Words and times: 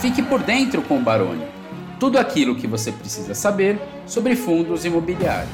Fique 0.00 0.22
por 0.22 0.40
dentro 0.40 0.80
com 0.82 0.98
o 0.98 1.02
Baroni. 1.02 1.44
Tudo 1.98 2.18
aquilo 2.18 2.54
que 2.54 2.68
você 2.68 2.92
precisa 2.92 3.34
saber 3.34 3.80
sobre 4.06 4.36
fundos 4.36 4.84
imobiliários. 4.84 5.50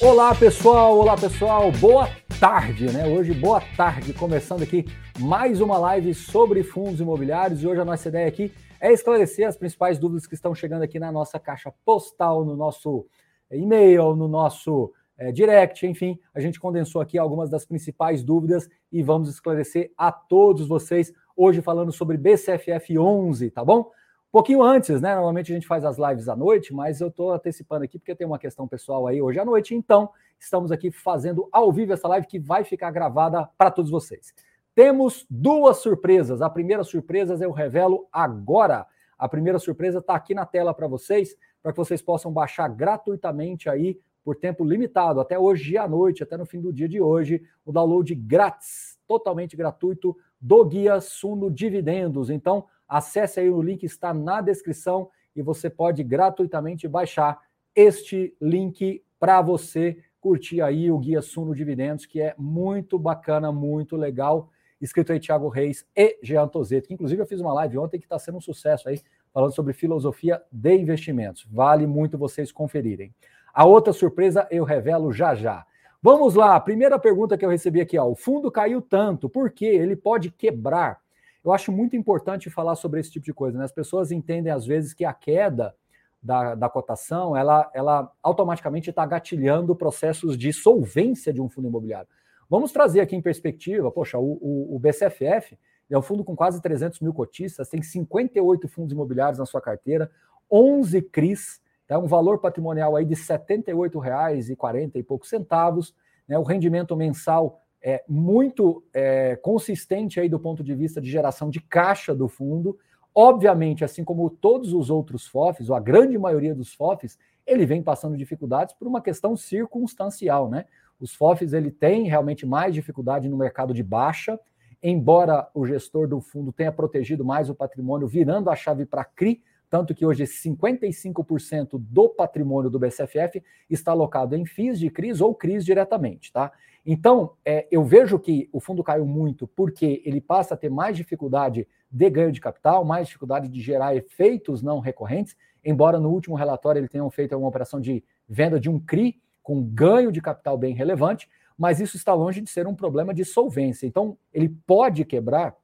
Olá 0.00 0.34
pessoal, 0.34 0.96
olá 0.96 1.14
pessoal, 1.14 1.70
boa 1.72 2.08
tarde, 2.40 2.90
né? 2.90 3.06
Hoje, 3.06 3.34
boa 3.34 3.60
tarde, 3.76 4.14
começando 4.14 4.62
aqui 4.62 4.86
mais 5.18 5.60
uma 5.60 5.76
live 5.76 6.14
sobre 6.14 6.62
fundos 6.62 6.98
imobiliários 6.98 7.62
e 7.62 7.66
hoje 7.66 7.82
a 7.82 7.84
nossa 7.84 8.08
ideia 8.08 8.26
aqui 8.26 8.50
é 8.80 8.90
esclarecer 8.94 9.46
as 9.46 9.58
principais 9.58 9.98
dúvidas 9.98 10.26
que 10.26 10.34
estão 10.34 10.54
chegando 10.54 10.82
aqui 10.84 10.98
na 10.98 11.12
nossa 11.12 11.38
caixa 11.38 11.70
postal, 11.84 12.46
no 12.46 12.56
nosso 12.56 13.04
e-mail, 13.50 14.16
no 14.16 14.26
nosso 14.26 14.90
é, 15.22 15.30
direct, 15.30 15.86
enfim, 15.86 16.18
a 16.34 16.40
gente 16.40 16.58
condensou 16.58 17.00
aqui 17.00 17.16
algumas 17.16 17.48
das 17.48 17.64
principais 17.64 18.24
dúvidas 18.24 18.68
e 18.90 19.04
vamos 19.04 19.28
esclarecer 19.28 19.92
a 19.96 20.10
todos 20.10 20.66
vocês 20.66 21.12
hoje 21.36 21.62
falando 21.62 21.92
sobre 21.92 22.16
BCFF 22.16 22.98
11, 22.98 23.48
tá 23.52 23.64
bom? 23.64 23.82
Um 23.82 24.32
pouquinho 24.32 24.60
antes, 24.60 25.00
né? 25.00 25.14
Normalmente 25.14 25.52
a 25.52 25.54
gente 25.54 25.66
faz 25.66 25.84
as 25.84 25.96
lives 25.96 26.28
à 26.28 26.34
noite, 26.34 26.74
mas 26.74 27.00
eu 27.00 27.06
estou 27.06 27.30
antecipando 27.32 27.84
aqui 27.84 28.00
porque 28.00 28.16
tem 28.16 28.26
uma 28.26 28.38
questão 28.38 28.66
pessoal 28.66 29.06
aí 29.06 29.22
hoje 29.22 29.38
à 29.38 29.44
noite, 29.44 29.76
então 29.76 30.10
estamos 30.40 30.72
aqui 30.72 30.90
fazendo 30.90 31.48
ao 31.52 31.70
vivo 31.70 31.92
essa 31.92 32.08
live 32.08 32.26
que 32.26 32.40
vai 32.40 32.64
ficar 32.64 32.90
gravada 32.90 33.48
para 33.56 33.70
todos 33.70 33.92
vocês. 33.92 34.34
Temos 34.74 35.24
duas 35.30 35.76
surpresas. 35.76 36.42
A 36.42 36.50
primeira 36.50 36.82
surpresa 36.82 37.36
eu 37.40 37.52
revelo 37.52 38.08
agora. 38.10 38.86
A 39.16 39.28
primeira 39.28 39.60
surpresa 39.60 40.00
está 40.00 40.16
aqui 40.16 40.34
na 40.34 40.44
tela 40.44 40.74
para 40.74 40.88
vocês, 40.88 41.36
para 41.62 41.70
que 41.70 41.78
vocês 41.78 42.02
possam 42.02 42.32
baixar 42.32 42.66
gratuitamente 42.66 43.68
aí 43.68 44.00
por 44.24 44.36
tempo 44.36 44.64
limitado, 44.64 45.20
até 45.20 45.38
hoje 45.38 45.76
à 45.76 45.88
noite, 45.88 46.22
até 46.22 46.36
no 46.36 46.46
fim 46.46 46.60
do 46.60 46.72
dia 46.72 46.88
de 46.88 47.00
hoje, 47.00 47.42
o 47.64 47.72
download 47.72 48.14
grátis, 48.14 48.98
totalmente 49.06 49.56
gratuito, 49.56 50.16
do 50.40 50.64
Guia 50.64 51.00
Suno 51.00 51.50
Dividendos. 51.50 52.30
Então, 52.30 52.66
acesse 52.88 53.40
aí 53.40 53.50
o 53.50 53.62
link, 53.62 53.84
está 53.84 54.12
na 54.12 54.40
descrição 54.40 55.10
e 55.34 55.42
você 55.42 55.70
pode 55.70 56.02
gratuitamente 56.02 56.86
baixar 56.86 57.40
este 57.74 58.36
link 58.40 59.02
para 59.18 59.40
você 59.40 59.98
curtir 60.20 60.60
aí 60.60 60.90
o 60.90 60.98
Guia 60.98 61.20
Suno 61.20 61.54
Dividendos, 61.54 62.06
que 62.06 62.20
é 62.20 62.34
muito 62.38 62.98
bacana, 62.98 63.50
muito 63.50 63.96
legal, 63.96 64.50
escrito 64.80 65.12
aí 65.12 65.18
Thiago 65.18 65.48
Reis 65.48 65.86
e 65.96 66.18
Jean 66.22 66.46
Tozeto, 66.46 66.88
que 66.88 66.94
inclusive 66.94 67.20
eu 67.20 67.26
fiz 67.26 67.40
uma 67.40 67.52
live 67.54 67.78
ontem 67.78 67.98
que 67.98 68.04
está 68.04 68.18
sendo 68.18 68.38
um 68.38 68.40
sucesso 68.40 68.88
aí, 68.88 69.00
falando 69.32 69.54
sobre 69.54 69.72
filosofia 69.72 70.40
de 70.50 70.76
investimentos. 70.76 71.46
Vale 71.50 71.86
muito 71.86 72.18
vocês 72.18 72.52
conferirem. 72.52 73.12
A 73.52 73.64
outra 73.64 73.92
surpresa 73.92 74.46
eu 74.50 74.64
revelo 74.64 75.12
já 75.12 75.34
já. 75.34 75.66
Vamos 76.02 76.34
lá, 76.34 76.58
primeira 76.58 76.98
pergunta 76.98 77.38
que 77.38 77.44
eu 77.44 77.50
recebi 77.50 77.80
aqui, 77.80 77.96
ó. 77.98 78.06
O 78.06 78.16
fundo 78.16 78.50
caiu 78.50 78.80
tanto, 78.80 79.28
por 79.28 79.50
quê? 79.50 79.66
Ele 79.66 79.94
pode 79.94 80.30
quebrar. 80.30 81.00
Eu 81.44 81.52
acho 81.52 81.70
muito 81.70 81.94
importante 81.96 82.50
falar 82.50 82.74
sobre 82.74 83.00
esse 83.00 83.10
tipo 83.10 83.24
de 83.24 83.32
coisa, 83.32 83.58
né? 83.58 83.64
As 83.64 83.72
pessoas 83.72 84.10
entendem 84.10 84.52
às 84.52 84.66
vezes 84.66 84.94
que 84.94 85.04
a 85.04 85.12
queda 85.12 85.74
da, 86.22 86.54
da 86.54 86.68
cotação, 86.68 87.36
ela, 87.36 87.70
ela 87.74 88.12
automaticamente 88.22 88.90
está 88.90 89.04
gatilhando 89.04 89.74
processos 89.74 90.38
de 90.38 90.52
solvência 90.52 91.32
de 91.32 91.40
um 91.40 91.48
fundo 91.48 91.68
imobiliário. 91.68 92.08
Vamos 92.48 92.70
trazer 92.70 93.00
aqui 93.00 93.16
em 93.16 93.22
perspectiva, 93.22 93.90
poxa, 93.90 94.18
o, 94.18 94.38
o, 94.40 94.76
o 94.76 94.78
BCFF 94.78 95.58
é 95.90 95.98
um 95.98 96.02
fundo 96.02 96.24
com 96.24 96.34
quase 96.34 96.60
300 96.60 97.00
mil 97.00 97.12
cotistas, 97.12 97.68
tem 97.68 97.82
58 97.82 98.68
fundos 98.68 98.92
imobiliários 98.92 99.38
na 99.38 99.46
sua 99.46 99.60
carteira, 99.60 100.10
11 100.50 101.02
CRIs, 101.02 101.61
é 101.88 101.98
um 101.98 102.06
valor 102.06 102.38
patrimonial 102.38 102.96
aí 102.96 103.04
de 103.04 103.14
R$ 103.14 103.20
78,40 103.20 104.96
e 104.96 105.02
poucos 105.02 105.28
centavos. 105.28 105.94
Né? 106.26 106.38
O 106.38 106.42
rendimento 106.42 106.96
mensal 106.96 107.60
é 107.82 108.04
muito 108.08 108.84
é, 108.94 109.36
consistente 109.36 110.20
aí 110.20 110.28
do 110.28 110.38
ponto 110.38 110.62
de 110.62 110.74
vista 110.74 111.00
de 111.00 111.10
geração 111.10 111.50
de 111.50 111.60
caixa 111.60 112.14
do 112.14 112.28
fundo. 112.28 112.78
Obviamente, 113.14 113.84
assim 113.84 114.04
como 114.04 114.30
todos 114.30 114.72
os 114.72 114.88
outros 114.88 115.26
FOFs, 115.26 115.68
ou 115.68 115.76
a 115.76 115.80
grande 115.80 116.16
maioria 116.16 116.54
dos 116.54 116.72
FOFs, 116.72 117.18
ele 117.46 117.66
vem 117.66 117.82
passando 117.82 118.16
dificuldades 118.16 118.74
por 118.74 118.86
uma 118.86 119.02
questão 119.02 119.36
circunstancial, 119.36 120.48
né? 120.48 120.64
Os 121.00 121.14
FOFs 121.14 121.52
ele 121.52 121.70
tem 121.70 122.04
realmente 122.04 122.46
mais 122.46 122.72
dificuldade 122.72 123.28
no 123.28 123.36
mercado 123.36 123.74
de 123.74 123.82
baixa, 123.82 124.38
embora 124.80 125.48
o 125.52 125.66
gestor 125.66 126.06
do 126.06 126.20
fundo 126.20 126.52
tenha 126.52 126.70
protegido 126.70 127.24
mais 127.24 127.50
o 127.50 127.54
patrimônio, 127.54 128.06
virando 128.06 128.48
a 128.48 128.56
chave 128.56 128.86
para 128.86 129.04
CRI, 129.04 129.42
tanto 129.72 129.94
que 129.94 130.04
hoje 130.04 130.24
55% 130.24 131.78
do 131.78 132.06
patrimônio 132.06 132.68
do 132.68 132.78
BCFF 132.78 133.42
está 133.70 133.92
alocado 133.92 134.36
em 134.36 134.44
FIIs 134.44 134.78
de 134.78 134.90
CRIs 134.90 135.22
ou 135.22 135.34
CRIs 135.34 135.64
diretamente, 135.64 136.30
tá? 136.30 136.52
Então, 136.84 137.32
é, 137.42 137.66
eu 137.70 137.82
vejo 137.82 138.18
que 138.18 138.50
o 138.52 138.60
fundo 138.60 138.84
caiu 138.84 139.06
muito 139.06 139.46
porque 139.46 140.02
ele 140.04 140.20
passa 140.20 140.52
a 140.52 140.58
ter 140.58 140.68
mais 140.68 140.94
dificuldade 140.94 141.66
de 141.90 142.10
ganho 142.10 142.30
de 142.30 142.38
capital, 142.38 142.84
mais 142.84 143.06
dificuldade 143.06 143.48
de 143.48 143.62
gerar 143.62 143.96
efeitos 143.96 144.62
não 144.62 144.78
recorrentes, 144.78 145.34
embora 145.64 145.98
no 145.98 146.10
último 146.10 146.36
relatório 146.36 146.78
ele 146.78 146.88
tenha 146.88 147.10
feito 147.10 147.34
uma 147.34 147.48
operação 147.48 147.80
de 147.80 148.04
venda 148.28 148.60
de 148.60 148.68
um 148.68 148.78
CRI 148.78 149.18
com 149.42 149.62
ganho 149.62 150.12
de 150.12 150.20
capital 150.20 150.58
bem 150.58 150.74
relevante, 150.74 151.30
mas 151.56 151.80
isso 151.80 151.96
está 151.96 152.12
longe 152.12 152.42
de 152.42 152.50
ser 152.50 152.66
um 152.66 152.74
problema 152.74 153.14
de 153.14 153.24
solvência. 153.24 153.86
Então, 153.86 154.18
ele 154.34 154.50
pode 154.66 155.02
quebrar, 155.06 155.56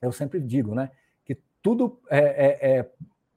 eu 0.00 0.10
sempre 0.10 0.40
digo, 0.40 0.74
né? 0.74 0.90
Que 1.22 1.36
tudo 1.60 2.00
é, 2.08 2.18
é, 2.18 2.78
é 2.78 2.90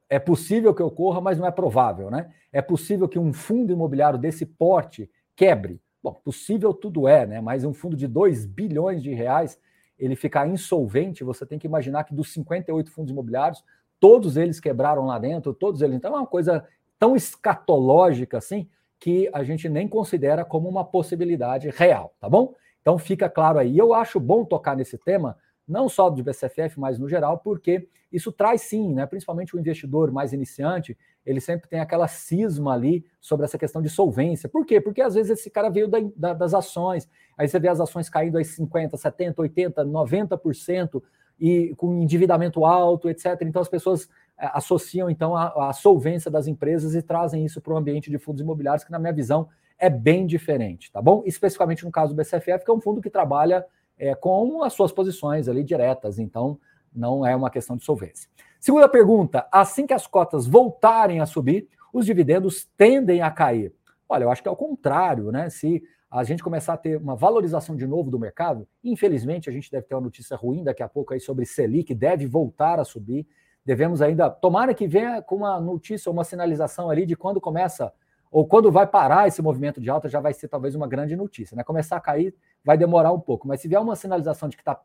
é 0.09 0.19
possível 0.19 0.73
que 0.73 0.83
ocorra, 0.83 1.19
mas 1.19 1.37
não 1.37 1.47
é 1.47 1.51
provável, 1.51 2.11
né? 2.11 2.31
É 2.51 2.61
possível 2.61 3.07
que 3.07 3.19
um 3.19 3.33
fundo 3.33 3.73
imobiliário 3.73 4.19
desse 4.19 4.45
porte 4.45 5.09
quebre. 5.35 5.81
Bom, 6.03 6.13
possível 6.13 6.73
tudo 6.73 7.07
é, 7.07 7.25
né? 7.25 7.41
Mas 7.41 7.63
um 7.63 7.73
fundo 7.73 7.95
de 7.95 8.07
2 8.07 8.45
bilhões 8.45 9.01
de 9.01 9.13
reais, 9.13 9.59
ele 9.97 10.15
ficar 10.15 10.47
insolvente, 10.47 11.23
você 11.23 11.45
tem 11.45 11.57
que 11.57 11.67
imaginar 11.67 12.03
que 12.03 12.13
dos 12.13 12.31
58 12.31 12.91
fundos 12.91 13.11
imobiliários, 13.11 13.63
todos 13.99 14.37
eles 14.37 14.59
quebraram 14.59 15.05
lá 15.05 15.17
dentro, 15.17 15.53
todos 15.53 15.81
eles. 15.81 15.95
Então 15.95 16.13
é 16.15 16.19
uma 16.19 16.27
coisa 16.27 16.65
tão 16.99 17.15
escatológica 17.15 18.37
assim 18.37 18.69
que 18.99 19.29
a 19.33 19.43
gente 19.43 19.67
nem 19.67 19.87
considera 19.87 20.45
como 20.45 20.69
uma 20.69 20.85
possibilidade 20.85 21.69
real, 21.69 22.13
tá 22.19 22.29
bom? 22.29 22.53
Então 22.81 22.97
fica 22.99 23.27
claro 23.27 23.57
aí. 23.57 23.77
Eu 23.77 23.93
acho 23.93 24.19
bom 24.19 24.45
tocar 24.45 24.75
nesse 24.75 24.97
tema 24.97 25.35
não 25.67 25.89
só 25.89 26.09
do 26.09 26.23
BCFF, 26.23 26.79
mas 26.79 26.99
no 26.99 27.09
geral, 27.09 27.39
porque 27.39 27.87
isso 28.11 28.31
traz 28.31 28.61
sim, 28.61 28.93
né, 28.93 29.05
principalmente 29.05 29.55
o 29.55 29.59
investidor 29.59 30.11
mais 30.11 30.31
iniciante, 30.31 30.97
ele 31.25 31.41
sempre 31.41 31.67
tem 31.67 31.79
aquela 31.79 32.07
cisma 32.07 32.73
ali 32.73 33.03
sobre 33.19 33.45
essa 33.45 33.57
questão 33.57 33.81
de 33.81 33.89
solvência. 33.89 34.47
Por 34.47 34.65
quê? 34.65 34.79
Porque 34.79 35.01
às 35.01 35.15
vezes 35.15 35.39
esse 35.39 35.49
cara 35.49 35.69
veio 35.69 35.87
da, 35.87 35.97
da, 36.15 36.33
das 36.33 36.53
ações, 36.53 37.09
aí 37.37 37.47
você 37.47 37.59
vê 37.59 37.67
as 37.67 37.79
ações 37.79 38.09
caindo 38.09 38.37
aí 38.37 38.43
50%, 38.43 38.91
70%, 38.91 39.35
80%, 39.35 39.73
90% 39.83 41.01
e 41.39 41.73
com 41.75 42.01
endividamento 42.01 42.63
alto, 42.63 43.09
etc. 43.09 43.41
Então 43.41 43.61
as 43.61 43.67
pessoas 43.67 44.07
é, 44.37 44.49
associam 44.53 45.09
então 45.09 45.35
a, 45.35 45.69
a 45.69 45.73
solvência 45.73 46.29
das 46.29 46.47
empresas 46.47 46.95
e 46.95 47.01
trazem 47.01 47.43
isso 47.43 47.59
para 47.59 47.73
o 47.73 47.77
ambiente 47.77 48.09
de 48.09 48.17
fundos 48.17 48.41
imobiliários, 48.41 48.83
que 48.83 48.91
na 48.91 48.99
minha 48.99 49.13
visão 49.13 49.49
é 49.77 49.89
bem 49.89 50.25
diferente, 50.25 50.91
tá 50.91 51.01
bom? 51.01 51.21
Especificamente 51.25 51.83
no 51.83 51.91
caso 51.91 52.13
do 52.13 52.17
BCFF, 52.17 52.63
que 52.63 52.71
é 52.71 52.73
um 52.73 52.79
fundo 52.79 53.01
que 53.01 53.09
trabalha 53.09 53.65
é, 53.97 54.13
com 54.15 54.63
as 54.63 54.73
suas 54.73 54.91
posições 54.91 55.47
ali 55.47 55.63
diretas, 55.63 56.19
então 56.19 56.59
não 56.93 57.25
é 57.25 57.35
uma 57.35 57.49
questão 57.49 57.75
de 57.75 57.83
solvência. 57.83 58.29
Segunda 58.59 58.89
pergunta: 58.89 59.47
assim 59.51 59.85
que 59.85 59.93
as 59.93 60.07
cotas 60.07 60.47
voltarem 60.47 61.19
a 61.19 61.25
subir, 61.25 61.67
os 61.93 62.05
dividendos 62.05 62.65
tendem 62.77 63.21
a 63.21 63.31
cair. 63.31 63.73
Olha, 64.07 64.23
eu 64.23 64.31
acho 64.31 64.41
que 64.41 64.47
é 64.47 64.51
o 64.51 64.55
contrário, 64.55 65.31
né? 65.31 65.49
Se 65.49 65.83
a 66.09 66.23
gente 66.23 66.43
começar 66.43 66.73
a 66.73 66.77
ter 66.77 66.97
uma 66.97 67.15
valorização 67.15 67.75
de 67.75 67.85
novo 67.85 68.09
do 68.09 68.19
mercado, 68.19 68.67
infelizmente 68.83 69.49
a 69.49 69.53
gente 69.53 69.69
deve 69.71 69.85
ter 69.87 69.95
uma 69.95 70.01
notícia 70.01 70.37
ruim 70.37 70.63
daqui 70.63 70.83
a 70.83 70.87
pouco 70.87 71.13
aí 71.13 71.19
sobre 71.19 71.45
Selic, 71.45 71.93
deve 71.93 72.25
voltar 72.25 72.79
a 72.79 72.85
subir. 72.85 73.27
Devemos 73.65 74.01
ainda, 74.01 74.29
tomara 74.29 74.73
que 74.73 74.87
venha 74.87 75.21
com 75.21 75.37
uma 75.37 75.59
notícia, 75.59 76.11
uma 76.11 76.23
sinalização 76.23 76.89
ali 76.89 77.05
de 77.05 77.15
quando 77.15 77.41
começa 77.41 77.91
ou 78.35 78.45
quando 78.45 78.69
vai 78.69 78.85
parar 78.85 79.29
esse 79.29 79.41
movimento 79.41 79.79
de 79.79 79.89
alta, 79.89 80.09
já 80.09 80.19
vai 80.19 80.33
ser 80.33 80.49
talvez 80.49 80.75
uma 80.75 80.85
grande 80.85 81.15
notícia. 81.15 81.55
Né? 81.55 81.63
Começar 81.63 81.95
a 81.95 82.01
cair 82.01 82.35
vai 82.65 82.77
demorar 82.77 83.13
um 83.13 83.19
pouco, 83.19 83.47
mas 83.47 83.61
se 83.61 83.67
vier 83.69 83.79
uma 83.79 83.95
sinalização 83.95 84.49
de 84.49 84.57
que 84.57 84.61
está 84.61 84.77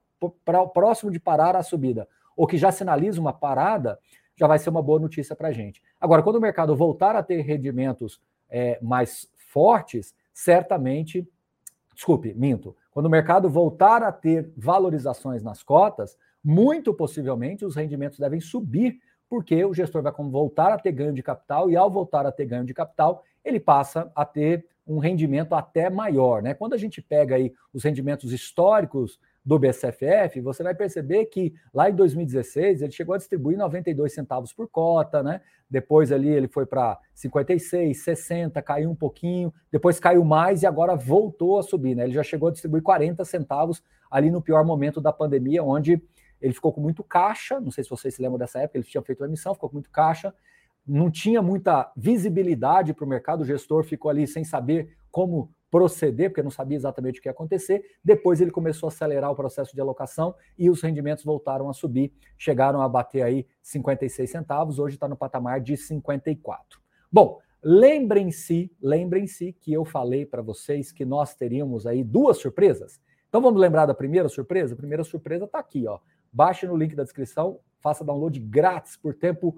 próximo 0.73 1.11
de 1.11 1.19
parar 1.19 1.57
a 1.57 1.63
subida, 1.65 2.07
ou 2.37 2.47
que 2.47 2.57
já 2.57 2.71
sinaliza 2.71 3.21
uma 3.21 3.33
parada, 3.33 3.99
já 4.37 4.47
vai 4.47 4.57
ser 4.57 4.71
uma 4.71 4.81
boa 4.81 5.01
notícia 5.01 5.35
para 5.35 5.49
a 5.49 5.53
gente. 5.53 5.83
Agora, 6.01 6.23
quando 6.23 6.37
o 6.37 6.41
mercado 6.41 6.77
voltar 6.77 7.17
a 7.17 7.25
ter 7.25 7.41
rendimentos 7.41 8.23
é, 8.49 8.79
mais 8.81 9.29
fortes, 9.53 10.15
certamente, 10.33 11.29
desculpe, 11.93 12.33
minto, 12.35 12.77
quando 12.93 13.07
o 13.07 13.11
mercado 13.11 13.51
voltar 13.51 14.01
a 14.05 14.13
ter 14.13 14.49
valorizações 14.57 15.43
nas 15.43 15.61
cotas, 15.61 16.17
muito 16.43 16.95
possivelmente 16.95 17.65
os 17.65 17.75
rendimentos 17.75 18.21
devem 18.21 18.41
subir, 18.41 19.01
porque 19.29 19.65
o 19.65 19.75
gestor 19.75 20.03
vai 20.03 20.13
voltar 20.13 20.71
a 20.71 20.79
ter 20.79 20.93
ganho 20.93 21.13
de 21.13 21.23
capital, 21.23 21.69
e 21.69 21.77
ao 21.77 21.91
voltar 21.91 22.25
a 22.27 22.31
ter 22.31 22.47
ganho 22.47 22.65
de 22.65 22.73
capital, 22.73 23.25
ele 23.45 23.61
passa 23.61 24.11
a 24.15 24.25
ter 24.25 24.67
um 24.87 24.99
rendimento 24.99 25.55
até 25.55 25.89
maior. 25.89 26.43
Né? 26.43 26.55
Quando 26.55 26.75
a 26.75 26.77
gente 26.77 27.01
pega 27.01 27.37
aí 27.37 27.53
os 27.73 27.85
rendimentos 27.85 28.33
históricos 28.33 29.19
do 29.45 29.59
BCFF, 29.59 30.41
você 30.41 30.63
vai 30.63 30.75
perceber 30.75 31.27
que 31.27 31.55
lá 31.73 31.89
em 31.89 31.95
2016 31.95 32.83
ele 32.83 32.93
chegou 32.93 33.15
a 33.15 33.19
distribuir 33.19 33.57
92 33.57 34.13
centavos 34.13 34.53
por 34.53 34.69
cota, 34.69 35.23
né? 35.23 35.41
Depois 35.69 36.13
ali 36.13 36.29
ele 36.29 36.47
foi 36.47 36.67
para 36.67 36.99
56, 37.15 38.03
60, 38.03 38.61
caiu 38.61 38.91
um 38.91 38.95
pouquinho, 38.95 39.53
depois 39.73 39.99
caiu 39.99 40.25
mais 40.25 40.63
e 40.63 40.67
agora 40.67 40.95
voltou 40.95 41.59
a 41.59 41.63
subir, 41.63 41.95
né? 41.95 42.05
Ele 42.05 42.13
já 42.13 42.23
chegou 42.23 42.49
a 42.49 42.53
distribuir 42.53 42.83
40 42.83 43.25
centavos 43.25 43.83
ali 44.11 44.31
no 44.31 44.43
pior 44.43 44.63
momento 44.65 45.01
da 45.01 45.13
pandemia, 45.13 45.63
onde 45.63 46.03
ele 46.41 46.53
ficou 46.53 46.73
com 46.73 46.81
muito 46.81 47.03
caixa, 47.03 47.61
não 47.61 47.71
sei 47.71 47.85
se 47.85 47.91
vocês 47.91 48.15
se 48.15 48.21
lembram 48.21 48.39
dessa 48.39 48.59
época, 48.59 48.79
ele 48.79 48.87
tinha 48.87 49.03
feito 49.03 49.21
uma 49.21 49.27
emissão, 49.27 49.55
ficou 49.55 49.71
com 49.71 49.77
muito 49.77 49.91
caixa, 49.91 50.35
não 50.91 51.11
tinha 51.11 51.41
muita 51.41 51.91
visibilidade 51.97 52.93
para 52.93 53.05
o 53.05 53.09
mercado, 53.09 53.43
o 53.43 53.45
gestor 53.45 53.85
ficou 53.85 54.11
ali 54.11 54.27
sem 54.27 54.43
saber 54.43 54.97
como 55.11 55.53
proceder, 55.71 56.31
porque 56.31 56.43
não 56.43 56.51
sabia 56.51 56.77
exatamente 56.77 57.21
o 57.21 57.23
que 57.23 57.29
ia 57.29 57.33
acontecer. 57.33 57.85
Depois 58.03 58.41
ele 58.41 58.51
começou 58.51 58.89
a 58.89 58.93
acelerar 58.93 59.31
o 59.31 59.37
processo 59.37 59.73
de 59.73 59.81
alocação 59.81 60.35
e 60.59 60.69
os 60.69 60.83
rendimentos 60.83 61.23
voltaram 61.23 61.71
a 61.71 61.73
subir, 61.73 62.13
chegaram 62.37 62.83
a 62.83 62.89
bater 62.89 63.23
aí 63.23 63.47
56 63.63 64.29
centavos, 64.29 64.81
hoje 64.81 64.97
está 64.97 65.07
no 65.07 65.17
patamar 65.17 65.61
de 65.61 65.77
54. 65.77 66.81
Bom, 67.11 67.39
lembrem-se, 67.63 68.73
lembrem-se 68.83 69.53
que 69.53 69.73
eu 69.73 69.85
falei 69.85 70.27
para 70.27 70.43
vocês 70.43 70.91
que 70.91 71.05
nós 71.05 71.37
teríamos 71.37 71.87
aí 71.87 72.03
duas 72.03 72.39
surpresas. 72.39 73.01
Então 73.29 73.41
vamos 73.41 73.61
lembrar 73.61 73.87
da 73.87 73.95
primeira 73.95 74.29
surpresa? 74.29 74.75
A 74.75 74.77
primeira 74.77 75.05
surpresa 75.05 75.45
está 75.45 75.61
aqui, 75.61 75.87
ó. 75.87 76.01
Baixe 76.33 76.67
no 76.67 76.77
link 76.77 76.97
da 76.97 77.05
descrição, 77.05 77.61
faça 77.81 78.05
download 78.05 78.39
grátis 78.41 78.97
por 78.97 79.15
tempo 79.15 79.57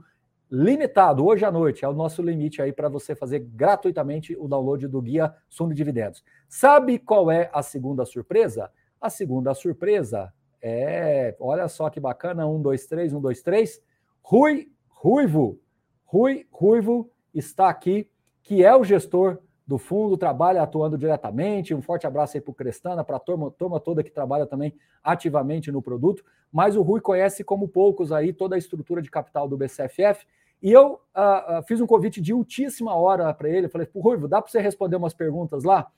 limitado, 0.54 1.24
hoje 1.24 1.46
à 1.46 1.50
noite, 1.50 1.82
é 1.82 1.88
o 1.88 1.94
nosso 1.94 2.20
limite 2.20 2.60
aí 2.60 2.74
para 2.74 2.86
você 2.86 3.14
fazer 3.14 3.38
gratuitamente 3.38 4.36
o 4.38 4.46
download 4.46 4.86
do 4.86 5.00
guia 5.00 5.34
Suno 5.48 5.72
Dividendos. 5.72 6.22
Sabe 6.46 6.98
qual 6.98 7.30
é 7.30 7.48
a 7.54 7.62
segunda 7.62 8.04
surpresa? 8.04 8.70
A 9.00 9.08
segunda 9.08 9.54
surpresa 9.54 10.30
é, 10.60 11.34
olha 11.40 11.66
só 11.68 11.88
que 11.88 11.98
bacana, 11.98 12.46
um, 12.46 12.60
dois, 12.60 12.86
três, 12.86 13.14
um, 13.14 13.20
dois, 13.20 13.40
três. 13.40 13.80
Rui 14.20 14.70
Ruivo, 14.90 15.58
Rui 16.04 16.46
Ruivo 16.52 17.10
está 17.32 17.70
aqui, 17.70 18.10
que 18.42 18.62
é 18.62 18.76
o 18.76 18.84
gestor 18.84 19.38
do 19.66 19.78
fundo, 19.78 20.18
trabalha 20.18 20.60
atuando 20.60 20.98
diretamente. 20.98 21.74
Um 21.74 21.80
forte 21.80 22.06
abraço 22.06 22.36
aí 22.36 22.42
para 22.42 22.50
o 22.50 22.54
Crestana, 22.54 23.02
para 23.02 23.16
a 23.16 23.20
turma, 23.20 23.50
turma 23.52 23.80
toda 23.80 24.02
que 24.02 24.10
trabalha 24.10 24.44
também 24.44 24.74
ativamente 25.02 25.72
no 25.72 25.80
produto. 25.80 26.22
Mas 26.52 26.76
o 26.76 26.82
Rui 26.82 27.00
conhece 27.00 27.42
como 27.42 27.66
poucos 27.66 28.12
aí 28.12 28.34
toda 28.34 28.54
a 28.54 28.58
estrutura 28.58 29.00
de 29.00 29.10
capital 29.10 29.48
do 29.48 29.56
BCFF 29.56 30.26
e 30.62 30.70
eu 30.70 31.00
uh, 31.16 31.58
uh, 31.58 31.62
fiz 31.66 31.80
um 31.80 31.86
convite 31.86 32.20
de 32.20 32.32
ultíssima 32.32 32.94
hora 32.94 33.34
para 33.34 33.48
ele. 33.48 33.68
Falei, 33.68 33.88
Ruivo, 33.94 34.28
dá 34.28 34.40
para 34.40 34.50
você 34.50 34.60
responder 34.60 34.96
umas 34.96 35.12
perguntas 35.12 35.64
lá? 35.64 35.90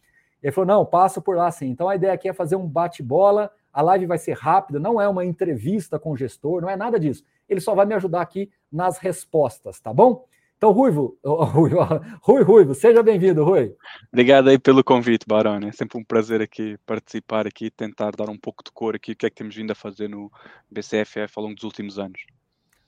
Ele 0.43 0.52
falou, 0.52 0.66
não, 0.66 0.87
passa 0.87 1.20
por 1.20 1.37
lá 1.37 1.50
sim. 1.50 1.69
Então 1.69 1.88
a 1.88 1.96
ideia 1.96 2.12
aqui 2.12 2.28
é 2.28 2.32
fazer 2.32 2.56
um 2.56 2.66
bate-bola. 2.66 3.50
A 3.72 3.82
live 3.82 4.06
vai 4.06 4.19
ser 4.19 4.37
rápida, 4.37 4.78
não 4.78 5.00
é 5.00 5.08
uma 5.08 5.25
entrevista 5.25 5.99
com 5.99 6.12
o 6.12 6.16
gestor, 6.16 6.62
não 6.62 6.70
é 6.70 6.76
nada 6.76 6.99
disso. 6.99 7.25
Ele 7.49 7.61
só 7.61 7.75
vai 7.75 7.84
me 7.84 7.94
ajudar 7.94 8.22
aqui 8.22 8.50
nas 8.70 8.99
respostas, 8.99 9.81
tá 9.81 9.93
bom? 9.93 10.25
Então, 10.56 10.70
Ruivo, 10.70 11.19
Rui, 11.25 11.70
Rui 12.22 12.43
Ruivo, 12.43 12.75
seja 12.75 13.02
bem-vindo, 13.02 13.44
Rui. 13.44 13.75
Obrigado 14.10 14.49
aí 14.49 14.58
pelo 14.58 14.82
convite, 14.82 15.26
Barone. 15.26 15.69
É 15.69 15.72
sempre 15.72 15.99
um 15.99 16.05
prazer 16.05 16.40
aqui 16.40 16.78
participar 16.87 17.46
aqui, 17.46 17.70
tentar 17.70 18.12
dar 18.12 18.31
um 18.31 18.38
pouco 18.38 18.62
de 18.64 18.70
cor 18.70 18.94
aqui, 18.94 19.12
o 19.12 19.17
que 19.17 19.26
é 19.26 19.31
que 19.31 19.37
temos 19.37 19.55
vindo 19.55 19.72
a 19.72 19.75
fazer 19.75 20.08
no 20.08 20.31
BCFF 20.70 21.32
ao 21.37 21.43
longo 21.43 21.55
dos 21.55 21.64
últimos 21.64 21.99
anos. 21.99 22.25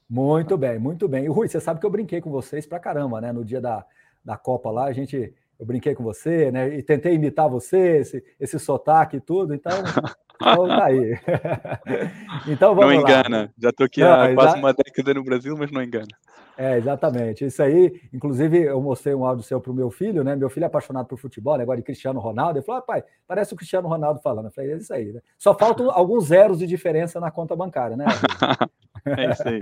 Muito 0.09 0.57
bem, 0.57 0.79
muito 0.79 1.09
bem. 1.09 1.25
E 1.25 1.29
Rui, 1.29 1.49
você 1.49 1.61
sabe 1.61 1.81
que 1.81 1.87
eu 1.87 1.91
brinquei 1.91 2.21
com 2.21 2.31
vocês 2.31 2.67
pra 2.67 2.79
caramba, 2.79 3.21
né? 3.21 3.33
No 3.33 3.45
dia 3.45 3.61
da, 3.61 3.85
da 4.25 4.37
Copa 4.37 4.71
lá, 4.71 4.85
a 4.85 4.93
gente. 4.93 5.35
Eu 5.59 5.65
brinquei 5.65 5.95
com 5.95 6.05
você, 6.05 6.51
né? 6.51 6.77
E 6.77 6.83
tentei 6.83 7.15
imitar 7.15 7.49
você, 7.49 7.99
esse, 7.99 8.25
esse 8.39 8.59
sotaque 8.59 9.17
e 9.17 9.21
tudo, 9.21 9.55
então. 9.55 9.73
Então 10.39 10.69
tá 10.69 10.85
aí. 10.85 11.19
então 12.47 12.75
vamos 12.75 12.95
Não 12.95 13.01
engana. 13.01 13.43
Lá. 13.45 13.49
Já 13.59 13.71
estou 13.71 13.87
aqui 13.87 14.01
não, 14.01 14.13
há 14.13 14.35
quase 14.35 14.59
uma 14.59 14.75
década 14.75 15.15
no 15.15 15.25
Brasil, 15.25 15.57
mas 15.57 15.71
não 15.71 15.83
engana. 15.83 16.09
É, 16.59 16.79
exatamente. 16.79 17.45
Isso 17.45 17.63
aí, 17.63 18.01
inclusive, 18.13 18.63
eu 18.63 18.81
mostrei 18.81 19.15
um 19.15 19.27
áudio 19.27 19.45
seu 19.45 19.61
para 19.61 19.71
o 19.71 19.75
meu 19.75 19.91
filho, 19.91 20.25
né? 20.25 20.35
Meu 20.35 20.49
filho 20.49 20.65
é 20.65 20.67
apaixonado 20.67 21.07
por 21.07 21.19
futebol, 21.19 21.57
negócio 21.57 21.79
de 21.79 21.85
Cristiano 21.85 22.19
Ronaldo. 22.19 22.59
Ele 22.59 22.65
falou: 22.65 22.81
ah, 22.81 22.83
pai, 22.83 23.05
parece 23.27 23.53
o 23.53 23.57
Cristiano 23.57 23.89
Ronaldo 23.89 24.21
falando. 24.21 24.47
Eu 24.47 24.51
falei: 24.53 24.73
é 24.73 24.77
isso 24.77 24.93
aí, 24.93 25.13
né? 25.13 25.21
Só 25.39 25.57
faltam 25.57 25.91
alguns 25.91 26.27
zeros 26.27 26.59
de 26.59 26.67
diferença 26.67 27.21
na 27.21 27.31
conta 27.31 27.55
bancária, 27.55 27.97
né? 27.97 28.07
é 29.07 29.31
isso 29.31 29.49
aí. 29.49 29.61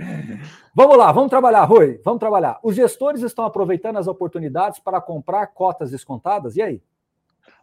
vamos 0.73 0.97
lá, 0.97 1.11
vamos 1.11 1.29
trabalhar, 1.29 1.63
Rui. 1.63 1.99
Vamos 2.03 2.19
trabalhar. 2.19 2.59
Os 2.63 2.75
gestores 2.75 3.21
estão 3.21 3.45
aproveitando 3.45 3.97
as 3.97 4.07
oportunidades 4.07 4.79
para 4.79 4.99
comprar 4.99 5.47
cotas 5.47 5.91
descontadas. 5.91 6.55
E 6.55 6.61
aí? 6.61 6.81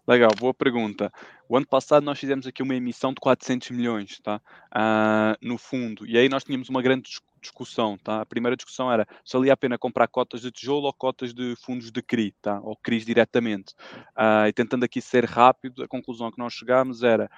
Legal, 0.06 0.31
boa 0.37 0.52
pergunta. 0.52 1.12
O 1.49 1.56
ano 1.56 1.67
passado 1.67 2.02
nós 2.02 2.19
fizemos 2.19 2.46
aqui 2.46 2.61
uma 2.62 2.75
emissão 2.75 3.12
de 3.12 3.20
400 3.20 3.70
milhões, 3.70 4.19
tá? 4.20 4.40
Uh, 4.75 5.46
no 5.46 5.56
fundo. 5.56 6.05
E 6.05 6.19
aí 6.19 6.29
nós 6.29 6.43
tínhamos 6.43 6.69
uma 6.69 6.82
grande 6.82 7.08
discussão, 7.40 7.96
tá? 7.99 8.20
A 8.20 8.26
primeira 8.26 8.56
discussão 8.56 8.90
era 8.90 9.06
se 9.25 9.37
valia 9.37 9.52
a 9.52 9.56
pena 9.56 9.79
comprar 9.79 10.08
cotas 10.08 10.40
de 10.40 10.50
tijolo 10.50 10.87
ou 10.87 10.93
cotas 10.93 11.32
de 11.32 11.55
fundos 11.56 11.93
de 11.93 12.02
CRI, 12.02 12.34
tá? 12.43 12.61
Ou 12.62 12.76
CRIs 12.76 13.05
diretamente. 13.05 13.75
Uh, 14.17 14.49
e 14.49 14.52
tentando 14.52 14.84
aqui 14.84 15.00
ser 15.00 15.25
rápido, 15.25 15.84
a 15.84 15.88
conclusão 15.88 16.26
a 16.26 16.32
que 16.32 16.38
nós 16.38 16.52
chegámos 16.52 17.05
era 17.05 17.31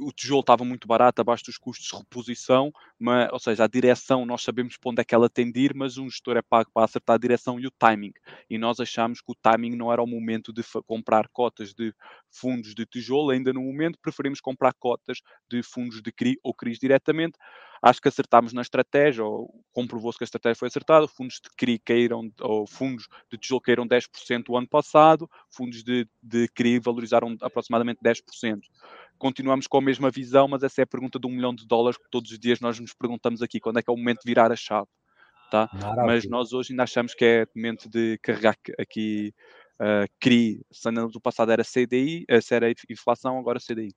o 0.00 0.12
tijolo 0.12 0.40
estava 0.40 0.64
muito 0.64 0.88
barato, 0.88 1.20
abaixo 1.20 1.44
dos 1.44 1.58
custos 1.58 1.86
de 1.86 1.96
reposição, 1.96 2.72
mas, 2.98 3.30
ou 3.32 3.38
seja, 3.38 3.64
a 3.64 3.66
direção, 3.66 4.24
nós 4.24 4.42
sabemos 4.42 4.76
para 4.76 4.90
onde 4.90 5.00
é 5.02 5.04
que 5.04 5.14
ela 5.14 5.28
tem 5.28 5.50
de 5.50 5.60
ir, 5.60 5.74
mas 5.74 5.98
um 5.98 6.08
gestor 6.08 6.36
é 6.36 6.42
pago 6.42 6.70
para 6.72 6.84
acertar 6.84 7.14
a 7.14 7.18
direção 7.18 7.60
e 7.60 7.66
o 7.66 7.70
timing. 7.70 8.12
E 8.48 8.58
nós 8.58 8.80
achamos 8.80 9.20
que 9.20 9.30
o 9.30 9.34
timing 9.34 9.76
não 9.76 9.92
era 9.92 10.02
o 10.02 10.06
momento 10.06 10.52
de 10.52 10.62
comprar 10.86 11.28
cotas 11.28 11.74
de 11.74 11.94
fundos 12.30 12.74
de 12.74 12.86
tijolo, 12.86 13.30
ainda 13.30 13.52
no 13.52 13.60
momento 13.60 13.98
preferimos 14.00 14.40
comprar 14.40 14.72
cotas 14.74 15.20
de 15.48 15.62
fundos 15.62 16.00
de 16.00 16.12
CRI 16.12 16.38
ou 16.42 16.54
CRIs 16.54 16.78
diretamente. 16.78 17.38
Acho 17.82 18.00
que 18.00 18.08
acertámos 18.08 18.52
na 18.52 18.60
estratégia, 18.60 19.24
ou 19.24 19.64
comprovou-se 19.72 20.18
que 20.18 20.24
a 20.24 20.26
estratégia 20.26 20.58
foi 20.58 20.68
acertada. 20.68 21.08
Fundos 21.08 21.40
de 21.42 21.48
CRI 21.56 21.78
caíram, 21.78 22.30
ou 22.40 22.66
fundos 22.66 23.08
de 23.30 23.38
tijolo 23.38 23.62
caíram 23.62 23.88
10% 23.88 24.50
o 24.50 24.56
ano 24.56 24.68
passado, 24.68 25.28
fundos 25.48 25.82
de, 25.82 26.06
de 26.22 26.46
CRI 26.48 26.78
valorizaram 26.78 27.34
aproximadamente 27.40 28.00
10% 28.04 28.60
continuamos 29.20 29.66
com 29.66 29.76
a 29.76 29.82
mesma 29.82 30.10
visão, 30.10 30.48
mas 30.48 30.62
essa 30.62 30.80
é 30.80 30.84
a 30.84 30.86
pergunta 30.86 31.20
de 31.20 31.26
um 31.26 31.30
milhão 31.30 31.54
de 31.54 31.66
dólares 31.66 31.98
que 31.98 32.10
todos 32.10 32.32
os 32.32 32.38
dias 32.38 32.58
nós 32.58 32.80
nos 32.80 32.94
perguntamos 32.94 33.42
aqui, 33.42 33.60
quando 33.60 33.78
é 33.78 33.82
que 33.82 33.90
é 33.90 33.92
o 33.92 33.96
momento 33.96 34.20
de 34.24 34.28
virar 34.28 34.50
a 34.50 34.56
chave, 34.56 34.88
tá? 35.50 35.68
Mas 36.06 36.26
nós 36.26 36.52
hoje 36.52 36.72
ainda 36.72 36.84
achamos 36.84 37.14
que 37.14 37.24
é 37.24 37.46
momento 37.54 37.88
de 37.88 38.18
carregar 38.22 38.56
aqui 38.78 39.32
uh, 39.78 40.10
CRI, 40.18 40.62
se 40.72 40.90
no 40.90 41.20
passado 41.20 41.52
era 41.52 41.62
CDI, 41.62 42.24
uh, 42.30 42.40
se 42.40 42.54
era 42.54 42.72
inflação, 42.88 43.38
agora 43.38 43.60
CDI. 43.60 43.94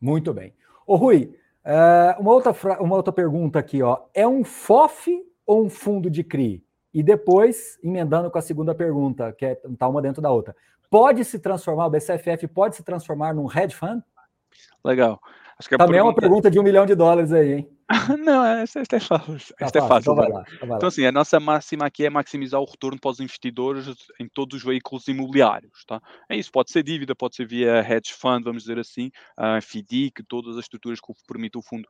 Muito 0.00 0.32
bem. 0.32 0.54
Ô 0.86 0.94
Rui, 0.94 1.34
uh, 1.64 2.20
uma, 2.20 2.30
outra 2.30 2.52
uma 2.80 2.94
outra 2.94 3.12
pergunta 3.12 3.58
aqui, 3.58 3.82
ó, 3.82 4.04
é 4.14 4.26
um 4.26 4.44
FOF 4.44 5.10
ou 5.44 5.66
um 5.66 5.68
fundo 5.68 6.08
de 6.08 6.22
CRI? 6.22 6.64
E 6.94 7.02
depois, 7.02 7.78
emendando 7.82 8.30
com 8.30 8.38
a 8.38 8.42
segunda 8.42 8.74
pergunta, 8.74 9.32
que 9.32 9.44
é 9.44 9.54
tá 9.76 9.88
uma 9.88 10.00
dentro 10.00 10.22
da 10.22 10.30
outra. 10.30 10.54
Pode 10.88 11.24
se 11.24 11.38
transformar, 11.38 11.86
o 11.86 11.90
BCFF 11.90 12.46
pode 12.48 12.76
se 12.76 12.82
transformar 12.84 13.34
num 13.34 13.46
hedge 13.50 13.74
fund? 13.74 14.02
Legal. 14.84 15.20
Acho 15.58 15.68
que 15.68 15.76
Também 15.76 15.94
pergunta... 15.94 15.98
é 15.98 16.02
uma 16.02 16.14
pergunta 16.14 16.50
de 16.50 16.58
um 16.60 16.62
milhão 16.62 16.86
de 16.86 16.94
dólares 16.94 17.32
aí, 17.32 17.52
hein? 17.54 17.78
Não, 18.18 18.44
essa, 18.44 18.80
essa 18.80 18.96
é 18.96 19.00
fácil. 19.00 19.38
Tá 19.56 19.66
esta 19.66 19.78
é 19.78 19.88
fácil. 19.88 20.12
Então, 20.12 20.28
lá, 20.28 20.44
então, 20.52 20.76
então, 20.76 20.88
assim, 20.88 21.04
a 21.06 21.10
nossa 21.10 21.40
máxima 21.40 21.86
aqui 21.86 22.04
é 22.04 22.10
maximizar 22.10 22.60
o 22.60 22.64
retorno 22.64 23.00
para 23.00 23.10
os 23.10 23.18
investidores 23.18 23.88
em 24.20 24.28
todos 24.28 24.58
os 24.58 24.64
veículos 24.64 25.08
imobiliários. 25.08 25.84
Tá? 25.86 26.00
É 26.28 26.36
isso, 26.36 26.52
pode 26.52 26.70
ser 26.70 26.82
dívida, 26.82 27.16
pode 27.16 27.34
ser 27.34 27.46
via 27.46 27.80
hedge 27.80 28.12
fund, 28.12 28.44
vamos 28.44 28.62
dizer 28.62 28.78
assim, 28.78 29.10
uh, 29.38 29.60
FDIC, 29.60 30.22
todas 30.28 30.56
as 30.56 30.64
estruturas 30.64 31.00
que 31.00 31.12
permitem 31.26 31.58
o 31.58 31.62
fundo 31.62 31.88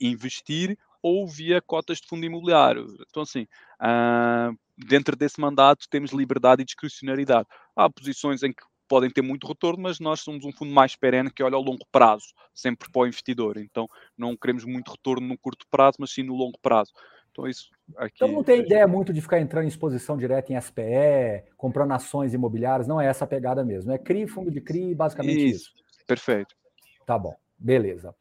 investir, 0.00 0.76
ou 1.00 1.26
via 1.28 1.62
cotas 1.62 1.98
de 1.98 2.08
fundo 2.08 2.26
imobiliário. 2.26 2.86
Então, 3.08 3.22
assim, 3.22 3.46
uh, 3.80 4.54
dentro 4.76 5.16
desse 5.16 5.40
mandato 5.40 5.86
temos 5.88 6.10
liberdade 6.10 6.62
e 6.62 6.64
discricionariedade. 6.64 7.46
Há 7.76 7.88
posições 7.88 8.42
em 8.42 8.52
que 8.52 8.62
podem 8.88 9.10
ter 9.10 9.22
muito 9.22 9.46
retorno, 9.46 9.82
mas 9.82 10.00
nós 10.00 10.20
somos 10.20 10.44
um 10.44 10.52
fundo 10.52 10.72
mais 10.72 10.96
perene 10.96 11.30
que 11.30 11.42
olha 11.42 11.56
ao 11.56 11.62
longo 11.62 11.84
prazo, 11.90 12.26
sempre 12.54 12.90
para 12.90 13.02
o 13.02 13.06
investidor. 13.06 13.56
Então 13.58 13.88
não 14.16 14.36
queremos 14.36 14.64
muito 14.64 14.90
retorno 14.90 15.26
no 15.26 15.38
curto 15.38 15.66
prazo, 15.70 15.96
mas 16.00 16.12
sim 16.12 16.22
no 16.22 16.34
longo 16.34 16.58
prazo. 16.60 16.92
Então 17.30 17.46
isso 17.46 17.70
aqui. 17.96 18.16
Então 18.16 18.32
não 18.32 18.42
tem 18.42 18.60
ideia 18.60 18.86
muito 18.86 19.12
de 19.12 19.20
ficar 19.20 19.40
entrando 19.40 19.64
em 19.64 19.68
exposição 19.68 20.16
direta 20.16 20.52
em 20.52 20.60
SPE, 20.60 21.44
comprando 21.56 21.92
ações 21.92 22.32
imobiliárias, 22.32 22.88
não 22.88 23.00
é 23.00 23.06
essa 23.06 23.24
a 23.24 23.28
pegada 23.28 23.64
mesmo. 23.64 23.92
É 23.92 23.98
CRI, 23.98 24.26
fundo 24.26 24.50
de 24.50 24.60
CRI, 24.60 24.94
basicamente 24.94 25.50
isso. 25.50 25.72
isso. 25.76 26.06
Perfeito. 26.06 26.54
Tá 27.04 27.18
bom, 27.18 27.36
beleza. 27.58 28.14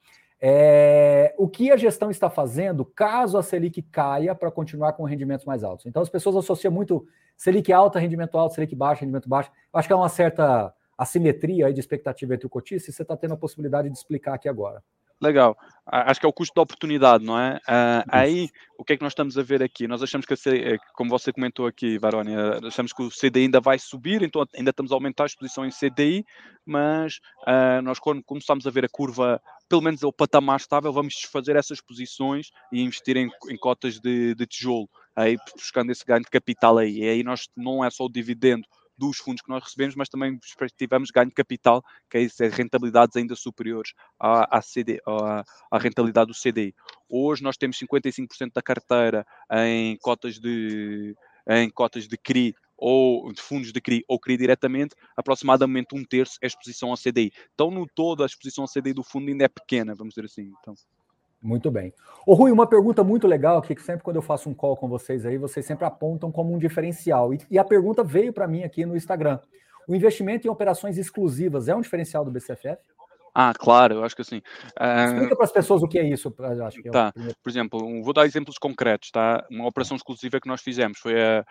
É, 0.48 1.34
o 1.40 1.50
que 1.50 1.72
a 1.72 1.75
gestão 1.75 2.12
está 2.12 2.30
fazendo 2.30 2.86
caso 2.86 3.36
a 3.36 3.42
Selic 3.42 3.82
caia 3.82 4.36
para 4.36 4.52
continuar 4.52 4.94
com 4.94 5.04
rendimentos 5.04 5.44
mais 5.44 5.64
altos? 5.64 5.88
Então 5.88 6.04
as 6.04 6.10
pessoas 6.10 6.36
associam 6.36 6.72
muito 6.72 7.04
Selic 7.36 7.74
alta, 7.74 7.98
rendimento 7.98 8.38
alto, 8.38 8.54
Selic 8.54 8.75
baixo, 8.75 9.02
rendimento 9.02 9.28
baixo. 9.28 9.52
Acho 9.74 9.88
que 9.88 9.94
há 9.94 9.98
uma 9.98 10.08
certa 10.08 10.72
assimetria 10.96 11.66
aí 11.66 11.74
de 11.74 11.80
expectativa 11.80 12.36
entre 12.36 12.46
o 12.46 12.50
cotista 12.50 12.92
e 12.92 12.94
você 12.94 13.02
está 13.02 13.18
tendo 13.18 13.34
a 13.34 13.38
possibilidade 13.38 13.90
de 13.90 13.98
explicar 13.98 14.36
aqui 14.36 14.48
agora. 14.48 14.84
Legal. 15.22 15.58
Acho 15.88 16.20
que 16.20 16.25
é 16.25 16.30
o 16.30 16.34
custo 16.34 16.54
da 16.54 16.62
oportunidade, 16.62 17.24
não 17.24 17.40
é? 17.40 17.56
Uh, 17.56 18.04
aí, 18.10 18.50
o 18.78 18.84
que 18.84 18.94
é 18.94 18.98
que 18.98 19.04
nós 19.04 19.14
estamos 19.14 19.38
a 19.38 19.44
ver 19.44 19.64
aqui? 19.64 19.88
Nós 19.88 20.04
achamos 20.04 20.25
que, 20.25 20.34
eh, 20.34 20.78
como 20.94 21.10
você 21.10 21.32
comentou 21.32 21.66
aqui, 21.68 21.98
Varoni, 21.98 22.34
achamos 22.66 22.92
que 22.92 23.02
o 23.02 23.10
CDI 23.10 23.44
ainda 23.44 23.62
vai 23.62 23.80
subir, 23.80 24.22
então 24.24 24.46
ainda 24.54 24.72
estamos 24.72 24.92
a 24.92 24.96
aumentar 24.96 25.24
a 25.24 25.28
exposição 25.28 25.66
em 25.66 25.70
CDI, 25.70 26.25
mas 26.66 27.20
uh, 27.48 27.82
nós 27.82 27.98
quando 27.98 28.24
começamos 28.24 28.68
a 28.68 28.70
ver 28.70 28.84
a 28.84 28.90
curva, 28.90 29.42
pelo 29.68 29.82
menos 29.82 30.04
o 30.04 30.12
patamar 30.12 30.60
estável, 30.60 30.94
vamos 30.94 31.14
desfazer 31.14 31.56
essas 31.56 31.82
posições 31.82 32.52
e 32.72 32.82
investir 32.82 33.18
em, 33.18 33.30
em 33.50 33.58
cotas 33.58 34.00
de, 34.00 34.36
de 34.36 34.46
tijolo, 34.46 34.90
aí 35.16 35.38
buscando 35.56 35.92
esse 35.92 36.06
ganho 36.06 36.22
de 36.22 36.30
capital 36.30 36.78
aí. 36.78 37.00
E 37.00 37.10
aí 37.10 37.24
nós 37.24 37.48
não 37.56 37.84
é 37.84 37.90
só 37.90 38.06
o 38.06 38.10
dividendo 38.10 38.68
dos 38.98 39.18
fundos 39.18 39.42
que 39.42 39.50
nós 39.50 39.64
recebemos, 39.64 39.96
mas 39.96 40.10
também 40.10 40.38
perspectivamos 40.38 41.12
ganho 41.12 41.28
de 41.28 41.34
capital, 41.34 41.84
que 42.10 42.18
é 42.18 42.22
isso, 42.22 42.42
é 42.44 42.48
rentabilidades 42.48 43.16
ainda 43.16 43.36
superiores 43.36 43.94
à, 44.20 44.58
à, 44.58 44.62
CD, 44.62 45.02
à, 45.06 45.44
à 45.70 45.78
rentabilidade 45.78 46.32
do 46.32 46.38
CDI. 46.38 46.74
Hoje 47.10 47.44
nós 47.44 47.58
temos 47.58 47.78
55% 47.78 48.52
da 48.54 48.62
carteira 48.62 49.26
em 49.52 49.98
cotas 49.98 50.40
de 50.40 51.16
em 51.48 51.70
cotas 51.70 52.08
de 52.08 52.18
CRI 52.18 52.56
ou 52.77 53.32
de 53.32 53.41
fundos 53.41 53.72
de 53.72 53.82
CRI 53.82 54.03
ou 54.08 54.20
CRI 54.20 54.38
diretamente, 54.38 54.96
aproximadamente 55.15 55.96
um 55.96 56.03
terço 56.03 56.38
é 56.41 56.48
exposição 56.48 56.89
ao 56.89 56.98
CDI. 56.98 57.32
Então, 57.53 57.72
no 57.72 57.86
todo, 57.88 58.24
a 58.24 58.25
exposição 58.25 58.63
ao 58.63 58.70
CDI 58.70 58.94
do 58.94 59.03
fundo 59.03 59.29
ainda 59.29 59.46
é 59.46 59.48
pequena, 59.48 59.96
vamos 59.96 60.13
dizer 60.13 60.25
assim. 60.25 60.51
Então. 60.60 60.74
Muito 61.41 61.70
bem. 61.70 61.94
Ô 62.25 62.34
Rui, 62.34 62.51
uma 62.51 62.67
pergunta 62.67 63.03
muito 63.03 63.27
legal 63.27 63.58
aqui, 63.58 63.75
que 63.75 63.84
sempre 63.84 64.03
quando 64.03 64.15
eu 64.15 64.22
faço 64.22 64.50
um 64.50 64.53
call 64.53 64.75
com 64.75 64.88
vocês 64.88 65.25
aí, 65.25 65.38
vocês 65.38 65.65
sempre 65.65 65.86
apontam 65.86 66.32
como 66.32 66.53
um 66.53 66.58
diferencial. 66.58 67.34
E, 67.34 67.39
e 67.51 67.60
a 67.60 67.63
pergunta 67.63 68.03
veio 68.03 68.34
para 68.34 68.48
mim 68.48 68.63
aqui 68.63 68.86
no 68.86 68.98
Instagram. 68.98 69.39
O 69.88 69.96
investimento 69.96 70.48
em 70.48 70.50
operações 70.50 70.98
exclusivas 70.98 71.67
é 71.67 71.75
um 71.75 71.82
diferencial 71.82 72.25
do 72.25 72.32
BCFF? 72.32 72.79
Ah, 73.38 73.54
claro, 73.54 73.96
eu 73.96 74.04
acho 74.06 74.15
que 74.15 74.22
assim. 74.22 74.38
Uh... 74.80 75.06
Explica 75.08 75.36
para 75.36 75.46
as 75.46 75.51
pessoas 75.51 75.84
o 75.84 75.88
que 75.89 76.00
é 76.00 76.08
isso. 76.08 76.34
Acho 76.65 76.82
que 76.82 76.88
é 76.88 76.92
tá. 76.92 77.12
Por 77.44 77.50
exemplo, 77.50 78.01
vou 78.01 78.13
dar 78.13 78.25
exemplos 78.25 78.58
concretos, 78.58 79.12
tá? 79.12 79.46
Uma 79.51 79.68
operação 79.68 79.98
exclusiva 79.98 80.39
que 80.39 80.48
nós 80.48 80.62
fizemos 80.62 80.98
foi 80.98 81.22
a. 81.22 81.46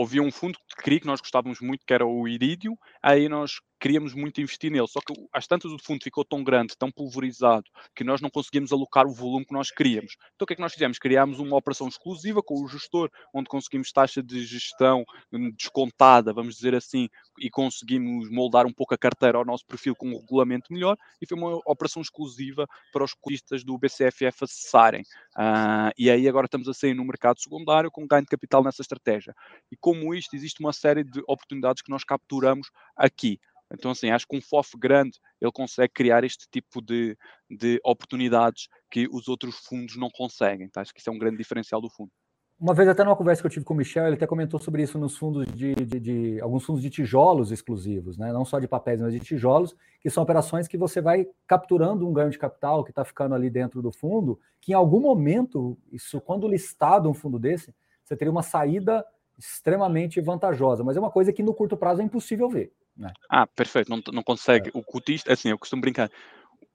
Havia 0.00 0.22
um 0.22 0.30
fundo 0.30 0.56
de 0.68 0.76
CRI 0.76 1.00
que 1.00 1.06
nós 1.06 1.20
gostávamos 1.20 1.60
muito, 1.60 1.84
que 1.84 1.92
era 1.92 2.06
o 2.06 2.26
Iridium, 2.26 2.74
aí 3.02 3.28
nós 3.28 3.60
queríamos 3.84 4.14
muito 4.14 4.40
investir 4.40 4.72
nele, 4.72 4.88
só 4.88 4.98
que 4.98 5.12
às 5.30 5.46
tantas 5.46 5.70
o 5.70 5.78
fundo 5.78 6.02
ficou 6.02 6.24
tão 6.24 6.42
grande, 6.42 6.74
tão 6.74 6.90
pulverizado, 6.90 7.70
que 7.94 8.02
nós 8.02 8.18
não 8.18 8.30
conseguimos 8.30 8.72
alocar 8.72 9.06
o 9.06 9.12
volume 9.12 9.44
que 9.44 9.52
nós 9.52 9.70
queríamos. 9.70 10.16
Então 10.34 10.44
o 10.44 10.46
que 10.46 10.54
é 10.54 10.56
que 10.56 10.62
nós 10.62 10.72
fizemos? 10.72 10.98
Criámos 10.98 11.38
uma 11.38 11.54
operação 11.54 11.86
exclusiva 11.86 12.42
com 12.42 12.62
o 12.62 12.66
gestor, 12.66 13.10
onde 13.34 13.46
conseguimos 13.46 13.92
taxa 13.92 14.22
de 14.22 14.42
gestão 14.42 15.04
hum, 15.30 15.50
descontada, 15.54 16.32
vamos 16.32 16.54
dizer 16.54 16.74
assim, 16.74 17.10
e 17.38 17.50
conseguimos 17.50 18.30
moldar 18.30 18.64
um 18.64 18.72
pouco 18.72 18.94
a 18.94 18.98
carteira 18.98 19.36
ao 19.36 19.44
nosso 19.44 19.66
perfil 19.66 19.94
com 19.94 20.08
um 20.08 20.18
regulamento 20.18 20.72
melhor, 20.72 20.96
e 21.20 21.26
foi 21.26 21.36
uma 21.36 21.60
operação 21.66 22.00
exclusiva 22.00 22.66
para 22.90 23.04
os 23.04 23.12
cotistas 23.12 23.62
do 23.62 23.76
BCFF 23.76 24.44
acessarem. 24.44 25.02
Uh, 25.36 25.92
e 25.98 26.10
aí 26.10 26.26
agora 26.26 26.46
estamos 26.46 26.70
a 26.70 26.72
sair 26.72 26.94
no 26.94 27.04
mercado 27.04 27.38
secundário 27.38 27.90
com 27.90 28.06
ganho 28.06 28.22
de 28.22 28.28
capital 28.28 28.64
nessa 28.64 28.80
estratégia. 28.80 29.34
E 29.70 29.76
como 29.76 30.14
isto, 30.14 30.34
existe 30.34 30.60
uma 30.60 30.72
série 30.72 31.04
de 31.04 31.20
oportunidades 31.28 31.82
que 31.82 31.90
nós 31.90 32.02
capturamos 32.02 32.70
aqui. 32.96 33.38
Então, 33.74 33.90
assim, 33.90 34.10
acho 34.10 34.26
que 34.26 34.36
um 34.36 34.40
FOF 34.40 34.76
grande 34.78 35.18
ele 35.40 35.52
consegue 35.52 35.92
criar 35.92 36.24
este 36.24 36.46
tipo 36.50 36.80
de, 36.80 37.16
de 37.50 37.80
oportunidades 37.84 38.68
que 38.90 39.08
os 39.10 39.28
outros 39.28 39.56
fundos 39.56 39.96
não 39.96 40.08
conseguem. 40.10 40.68
Tá? 40.68 40.80
Acho 40.80 40.92
que 40.94 41.00
isso 41.00 41.10
é 41.10 41.12
um 41.12 41.18
grande 41.18 41.36
diferencial 41.36 41.80
do 41.80 41.90
fundo. 41.90 42.10
Uma 42.58 42.72
vez, 42.72 42.88
até 42.88 43.02
numa 43.02 43.16
conversa 43.16 43.42
que 43.42 43.46
eu 43.46 43.50
tive 43.50 43.64
com 43.64 43.74
o 43.74 43.76
Michel, 43.76 44.06
ele 44.06 44.14
até 44.14 44.28
comentou 44.28 44.60
sobre 44.60 44.82
isso 44.82 44.96
nos 44.96 45.16
fundos 45.16 45.44
de, 45.46 45.74
de, 45.74 46.00
de, 46.00 46.40
alguns 46.40 46.64
fundos 46.64 46.80
de 46.80 46.88
tijolos 46.88 47.50
exclusivos, 47.50 48.16
né? 48.16 48.32
não 48.32 48.44
só 48.44 48.60
de 48.60 48.68
papéis, 48.68 49.00
mas 49.00 49.12
de 49.12 49.18
tijolos, 49.18 49.74
que 50.00 50.08
são 50.08 50.22
operações 50.22 50.68
que 50.68 50.78
você 50.78 51.00
vai 51.00 51.26
capturando 51.48 52.08
um 52.08 52.12
ganho 52.12 52.30
de 52.30 52.38
capital 52.38 52.84
que 52.84 52.90
está 52.90 53.04
ficando 53.04 53.34
ali 53.34 53.50
dentro 53.50 53.82
do 53.82 53.90
fundo, 53.90 54.38
que 54.60 54.70
em 54.70 54.74
algum 54.74 55.00
momento, 55.00 55.76
isso 55.92 56.20
quando 56.20 56.46
listado 56.46 57.10
um 57.10 57.14
fundo 57.14 57.40
desse, 57.40 57.74
você 58.04 58.16
teria 58.16 58.30
uma 58.30 58.42
saída 58.42 59.04
extremamente 59.36 60.20
vantajosa, 60.20 60.84
mas 60.84 60.96
é 60.96 61.00
uma 61.00 61.10
coisa 61.10 61.32
que 61.32 61.42
no 61.42 61.52
curto 61.52 61.76
prazo 61.76 62.02
é 62.02 62.04
impossível 62.04 62.48
ver. 62.48 62.72
Né? 62.96 63.12
Ah, 63.28 63.46
perfeito, 63.46 63.90
não, 63.90 64.00
não 64.12 64.22
consegue. 64.22 64.68
É. 64.68 64.72
O 64.74 64.82
cotista, 64.82 65.32
assim, 65.32 65.48
eu 65.48 65.58
costumo 65.58 65.82
brincar, 65.82 66.10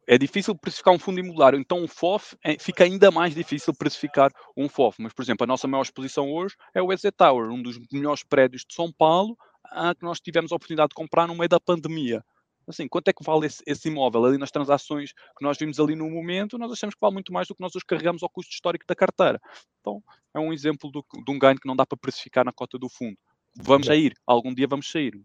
é 0.07 0.17
difícil 0.17 0.55
precificar 0.55 0.93
um 0.93 0.99
fundo 0.99 1.19
imobiliário, 1.19 1.59
então 1.59 1.83
o 1.83 1.87
FOF 1.87 2.35
é, 2.43 2.57
fica 2.57 2.83
ainda 2.83 3.11
mais 3.11 3.35
difícil 3.35 3.73
precificar 3.75 4.31
um 4.57 4.67
FOF. 4.67 5.01
Mas, 5.01 5.13
por 5.13 5.21
exemplo, 5.21 5.43
a 5.43 5.47
nossa 5.47 5.67
maior 5.67 5.83
exposição 5.83 6.31
hoje 6.31 6.55
é 6.73 6.81
o 6.81 6.91
EZ 6.91 7.03
Tower, 7.15 7.51
um 7.51 7.61
dos 7.61 7.77
melhores 7.91 8.23
prédios 8.23 8.65
de 8.67 8.73
São 8.73 8.91
Paulo, 8.91 9.37
ah, 9.65 9.93
que 9.93 10.03
nós 10.03 10.19
tivemos 10.19 10.51
a 10.51 10.55
oportunidade 10.55 10.89
de 10.89 10.95
comprar 10.95 11.27
no 11.27 11.35
meio 11.35 11.47
da 11.47 11.59
pandemia. 11.59 12.23
Assim, 12.67 12.87
quanto 12.87 13.07
é 13.07 13.13
que 13.13 13.23
vale 13.23 13.47
esse, 13.47 13.63
esse, 13.65 13.87
imóvel? 13.87 14.25
Ali 14.25 14.37
nas 14.37 14.51
transações 14.51 15.11
que 15.11 15.43
nós 15.43 15.57
vimos 15.57 15.79
ali 15.79 15.95
no 15.95 16.09
momento, 16.09 16.57
nós 16.57 16.71
achamos 16.71 16.93
que 16.93 17.01
vale 17.01 17.13
muito 17.13 17.31
mais 17.33 17.47
do 17.47 17.55
que 17.55 17.61
nós 17.61 17.73
os 17.75 17.83
carregamos 17.83 18.21
ao 18.21 18.29
custo 18.29 18.51
histórico 18.51 18.85
da 18.87 18.95
carteira. 18.95 19.39
Então, 19.79 20.03
é 20.35 20.39
um 20.39 20.51
exemplo 20.53 20.91
do, 20.91 21.03
de 21.23 21.31
um 21.31 21.37
ganho 21.37 21.59
que 21.59 21.67
não 21.67 21.75
dá 21.75 21.85
para 21.85 21.97
precificar 21.97 22.45
na 22.45 22.51
cota 22.51 22.77
do 22.77 22.89
fundo. 22.89 23.17
Vamos 23.55 23.87
sair, 23.87 24.13
algum 24.25 24.53
dia 24.53 24.67
vamos 24.67 24.89
sair. 24.89 25.19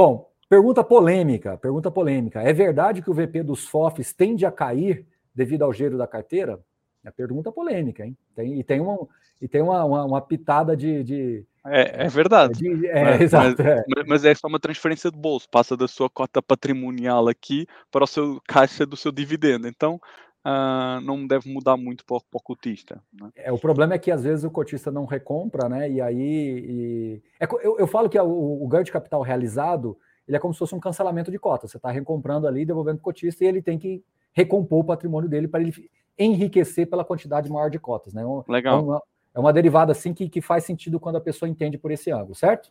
Bom, 0.00 0.32
pergunta 0.48 0.82
polêmica, 0.82 1.58
pergunta 1.58 1.90
polêmica. 1.90 2.40
É 2.40 2.54
verdade 2.54 3.02
que 3.02 3.10
o 3.10 3.12
VP 3.12 3.42
dos 3.42 3.66
FOFs 3.66 4.14
tende 4.14 4.46
a 4.46 4.50
cair 4.50 5.06
devido 5.34 5.60
ao 5.62 5.74
giro 5.74 5.98
da 5.98 6.06
carteira? 6.06 6.58
É 7.04 7.10
pergunta 7.10 7.52
polêmica, 7.52 8.06
hein? 8.06 8.16
Tem, 8.34 8.58
e 8.58 8.64
tem, 8.64 8.80
uma, 8.80 9.06
e 9.42 9.46
tem 9.46 9.60
uma, 9.60 9.84
uma, 9.84 10.04
uma 10.06 10.20
pitada 10.22 10.74
de, 10.74 11.04
de... 11.04 11.46
É, 11.66 12.06
é, 12.06 12.08
verdade. 12.08 12.54
De, 12.54 12.86
é, 12.86 13.04
mas, 13.04 13.20
exato, 13.20 13.56
mas, 13.58 13.66
é. 13.66 13.84
mas, 14.06 14.24
é 14.24 14.34
só 14.34 14.48
uma 14.48 14.58
transferência 14.58 15.10
de 15.10 15.18
bolso. 15.18 15.46
Passa 15.50 15.76
da 15.76 15.86
sua 15.86 16.08
cota 16.08 16.40
patrimonial 16.40 17.28
aqui 17.28 17.66
para 17.90 18.04
o 18.04 18.06
seu 18.06 18.40
caixa 18.48 18.86
do 18.86 18.96
seu 18.96 19.12
dividendo. 19.12 19.68
Então, 19.68 20.00
uh, 20.46 21.00
não 21.02 21.26
deve 21.26 21.52
mudar 21.52 21.76
muito 21.76 22.04
para, 22.04 22.16
o 22.16 22.42
cotista. 22.42 23.02
Né? 23.12 23.30
É, 23.34 23.52
o 23.52 23.58
problema 23.58 23.94
é 23.94 23.98
que 23.98 24.10
às 24.10 24.22
vezes 24.22 24.44
o 24.44 24.50
cotista 24.50 24.90
não 24.90 25.04
recompra, 25.04 25.68
né? 25.68 25.90
E 25.90 26.00
aí. 26.00 26.16
E... 26.18 27.22
É, 27.40 27.48
eu, 27.62 27.78
eu 27.78 27.86
falo 27.86 28.08
que 28.08 28.18
o, 28.18 28.62
o 28.62 28.68
ganho 28.68 28.84
de 28.84 28.92
capital 28.92 29.22
realizado 29.22 29.96
ele 30.30 30.36
é 30.36 30.40
como 30.40 30.54
se 30.54 30.58
fosse 30.58 30.74
um 30.76 30.80
cancelamento 30.80 31.28
de 31.28 31.38
cota. 31.40 31.66
Você 31.66 31.76
está 31.76 31.90
recomprando 31.90 32.46
ali, 32.46 32.64
devolvendo 32.64 32.98
para 32.98 33.02
o 33.02 33.04
cotista, 33.04 33.44
e 33.44 33.48
ele 33.48 33.60
tem 33.60 33.76
que 33.76 34.04
recompor 34.32 34.78
o 34.78 34.84
patrimônio 34.84 35.28
dele 35.28 35.48
para 35.48 35.60
ele 35.60 35.74
enriquecer 36.16 36.88
pela 36.88 37.04
quantidade 37.04 37.50
maior 37.50 37.68
de 37.68 37.80
cotas. 37.80 38.14
Né? 38.14 38.22
É 38.22 38.52
Legal. 38.52 38.78
É 38.78 38.82
uma, 38.82 39.02
é 39.34 39.40
uma 39.40 39.52
derivada 39.52 39.90
assim 39.90 40.14
que, 40.14 40.28
que 40.28 40.40
faz 40.40 40.62
sentido 40.62 41.00
quando 41.00 41.16
a 41.16 41.20
pessoa 41.20 41.48
entende 41.48 41.76
por 41.76 41.90
esse 41.90 42.12
ângulo, 42.12 42.36
certo? 42.36 42.70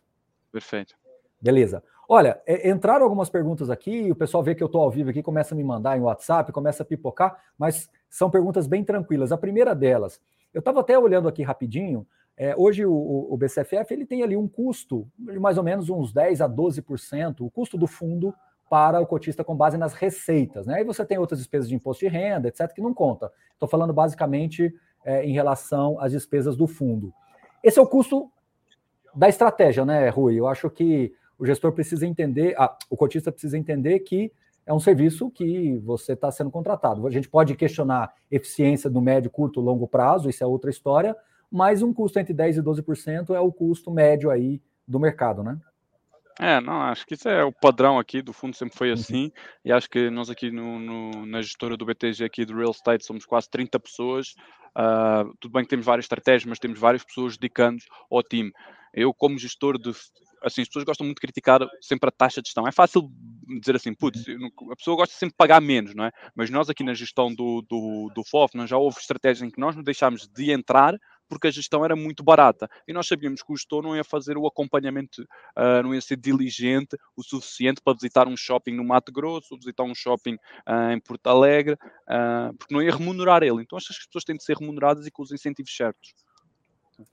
Perfeito. 0.50 0.96
Beleza. 1.38 1.82
Olha, 2.12 2.42
é, 2.44 2.68
entraram 2.68 3.04
algumas 3.04 3.30
perguntas 3.30 3.70
aqui, 3.70 4.10
o 4.10 4.16
pessoal 4.16 4.42
vê 4.42 4.52
que 4.52 4.60
eu 4.60 4.66
estou 4.66 4.82
ao 4.82 4.90
vivo 4.90 5.10
aqui, 5.10 5.22
começa 5.22 5.54
a 5.54 5.56
me 5.56 5.62
mandar 5.62 5.96
em 5.96 6.00
WhatsApp, 6.00 6.50
começa 6.50 6.82
a 6.82 6.86
pipocar, 6.86 7.40
mas 7.56 7.88
são 8.08 8.28
perguntas 8.28 8.66
bem 8.66 8.82
tranquilas. 8.82 9.30
A 9.30 9.38
primeira 9.38 9.76
delas, 9.76 10.20
eu 10.52 10.58
estava 10.58 10.80
até 10.80 10.98
olhando 10.98 11.28
aqui 11.28 11.44
rapidinho, 11.44 12.04
é, 12.36 12.52
hoje 12.56 12.84
o, 12.84 12.92
o, 13.30 13.36
BCFF 13.36 13.94
ele 13.94 14.04
tem 14.04 14.24
ali 14.24 14.36
um 14.36 14.48
custo 14.48 15.06
de 15.16 15.38
mais 15.38 15.56
ou 15.56 15.62
menos 15.62 15.88
uns 15.88 16.12
10 16.12 16.40
a 16.40 16.48
12%, 16.48 17.42
o 17.42 17.50
custo 17.50 17.78
do 17.78 17.86
fundo 17.86 18.34
para 18.68 19.00
o 19.00 19.06
cotista 19.06 19.44
com 19.44 19.54
base 19.54 19.78
nas 19.78 19.92
receitas. 19.94 20.66
Né? 20.66 20.78
Aí 20.78 20.84
você 20.84 21.04
tem 21.04 21.16
outras 21.16 21.38
despesas 21.38 21.68
de 21.68 21.76
imposto 21.76 22.04
de 22.04 22.10
renda, 22.10 22.48
etc., 22.48 22.72
que 22.74 22.80
não 22.82 22.92
conta. 22.92 23.30
Estou 23.52 23.68
falando 23.68 23.92
basicamente 23.92 24.74
é, 25.04 25.24
em 25.24 25.32
relação 25.32 25.96
às 26.00 26.10
despesas 26.10 26.56
do 26.56 26.66
fundo. 26.66 27.14
Esse 27.62 27.78
é 27.78 27.82
o 27.82 27.86
custo 27.86 28.28
da 29.14 29.28
estratégia, 29.28 29.84
né, 29.84 30.08
Rui? 30.08 30.34
Eu 30.34 30.48
acho 30.48 30.68
que 30.68 31.14
o 31.40 31.46
gestor 31.46 31.72
precisa 31.72 32.06
entender, 32.06 32.54
ah, 32.58 32.76
o 32.90 32.96
cotista 32.96 33.32
precisa 33.32 33.56
entender 33.56 34.00
que 34.00 34.30
é 34.66 34.74
um 34.74 34.78
serviço 34.78 35.30
que 35.30 35.78
você 35.78 36.12
está 36.12 36.30
sendo 36.30 36.50
contratado. 36.50 37.06
A 37.06 37.10
gente 37.10 37.30
pode 37.30 37.56
questionar 37.56 38.12
eficiência 38.30 38.90
no 38.90 39.00
médio, 39.00 39.30
curto, 39.30 39.58
longo 39.58 39.88
prazo, 39.88 40.28
isso 40.28 40.44
é 40.44 40.46
outra 40.46 40.68
história, 40.68 41.16
mas 41.50 41.82
um 41.82 41.94
custo 41.94 42.18
entre 42.18 42.34
10% 42.34 42.58
e 42.58 42.62
12% 42.62 43.34
é 43.34 43.40
o 43.40 43.50
custo 43.50 43.90
médio 43.90 44.30
aí 44.30 44.60
do 44.86 45.00
mercado, 45.00 45.42
né? 45.42 45.58
É, 46.38 46.60
não, 46.60 46.80
acho 46.82 47.06
que 47.06 47.14
isso 47.14 47.28
é 47.28 47.42
o 47.42 47.52
padrão 47.52 47.98
aqui 47.98 48.20
do 48.20 48.32
fundo, 48.32 48.54
sempre 48.54 48.76
foi 48.76 48.88
uhum. 48.88 48.94
assim, 48.94 49.24
uhum. 49.24 49.30
e 49.64 49.72
acho 49.72 49.88
que 49.88 50.10
nós 50.10 50.28
aqui 50.28 50.50
no, 50.50 50.78
no, 50.78 51.26
na 51.26 51.40
gestora 51.40 51.76
do 51.76 51.86
BTG 51.86 52.24
aqui 52.24 52.44
do 52.44 52.54
Real 52.54 52.70
Estate 52.70 53.04
somos 53.04 53.24
quase 53.24 53.48
30 53.50 53.80
pessoas, 53.80 54.34
uh, 54.76 55.34
tudo 55.40 55.52
bem 55.52 55.64
que 55.64 55.70
temos 55.70 55.86
várias 55.86 56.04
estratégias, 56.04 56.44
mas 56.44 56.58
temos 56.58 56.78
várias 56.78 57.02
pessoas 57.02 57.36
dedicando 57.36 57.82
ao 58.10 58.22
time. 58.22 58.52
Eu, 58.92 59.12
como 59.14 59.38
gestor 59.38 59.78
de 59.78 59.92
assim, 60.42 60.62
as 60.62 60.68
pessoas 60.68 60.84
gostam 60.84 61.04
muito 61.04 61.18
de 61.18 61.22
criticar 61.22 61.60
sempre 61.80 62.08
a 62.08 62.12
taxa 62.12 62.40
de 62.40 62.48
gestão. 62.48 62.66
É 62.66 62.72
fácil 62.72 63.10
dizer 63.60 63.76
assim, 63.76 63.94
putz, 63.94 64.24
a 64.70 64.76
pessoa 64.76 64.96
gosta 64.96 65.14
sempre 65.14 65.32
de 65.32 65.36
pagar 65.36 65.60
menos, 65.60 65.94
não 65.94 66.04
é? 66.04 66.12
Mas 66.34 66.50
nós 66.50 66.68
aqui 66.70 66.82
na 66.84 66.94
gestão 66.94 67.34
do, 67.34 67.62
do, 67.62 68.10
do 68.14 68.24
FOF, 68.24 68.56
nós 68.56 68.70
já 68.70 68.76
houve 68.76 68.98
estratégias 68.98 69.46
em 69.46 69.50
que 69.50 69.60
nós 69.60 69.76
não 69.76 69.82
deixámos 69.82 70.26
de 70.28 70.50
entrar 70.50 70.98
porque 71.30 71.46
a 71.46 71.50
gestão 71.50 71.84
era 71.84 71.94
muito 71.94 72.24
barata. 72.24 72.68
E 72.88 72.92
nós 72.92 73.06
sabíamos 73.06 73.40
que 73.40 73.52
o 73.52 73.56
gestor 73.56 73.84
não 73.84 73.94
ia 73.94 74.02
fazer 74.02 74.36
o 74.36 74.48
acompanhamento, 74.48 75.22
uh, 75.22 75.80
não 75.82 75.94
ia 75.94 76.00
ser 76.00 76.16
diligente 76.16 76.96
o 77.16 77.22
suficiente 77.22 77.80
para 77.80 77.94
visitar 77.94 78.26
um 78.26 78.36
shopping 78.36 78.72
no 78.72 78.84
Mato 78.84 79.12
Grosso, 79.12 79.56
visitar 79.56 79.84
um 79.84 79.94
shopping 79.94 80.34
uh, 80.34 80.90
em 80.92 81.00
Porto 81.00 81.28
Alegre, 81.28 81.74
uh, 81.74 82.52
porque 82.58 82.74
não 82.74 82.82
ia 82.82 82.90
remunerar 82.90 83.44
ele. 83.44 83.62
Então 83.62 83.78
acho 83.78 83.86
que 83.86 83.92
as 83.92 84.06
pessoas 84.06 84.24
têm 84.24 84.36
de 84.36 84.42
ser 84.42 84.56
remuneradas 84.56 85.06
e 85.06 85.10
com 85.10 85.22
os 85.22 85.30
incentivos 85.30 85.74
certos. 85.74 86.12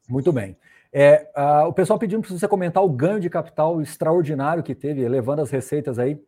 Muito 0.09 0.31
bem. 0.31 0.57
É, 0.91 1.29
uh, 1.35 1.67
o 1.67 1.73
pessoal 1.73 1.99
pedindo 1.99 2.21
para 2.21 2.31
você 2.31 2.47
comentar 2.47 2.83
o 2.83 2.89
ganho 2.89 3.19
de 3.19 3.29
capital 3.29 3.81
extraordinário 3.81 4.63
que 4.63 4.73
teve, 4.73 5.07
levando 5.07 5.41
as 5.41 5.51
receitas 5.51 5.99
aí. 5.99 6.19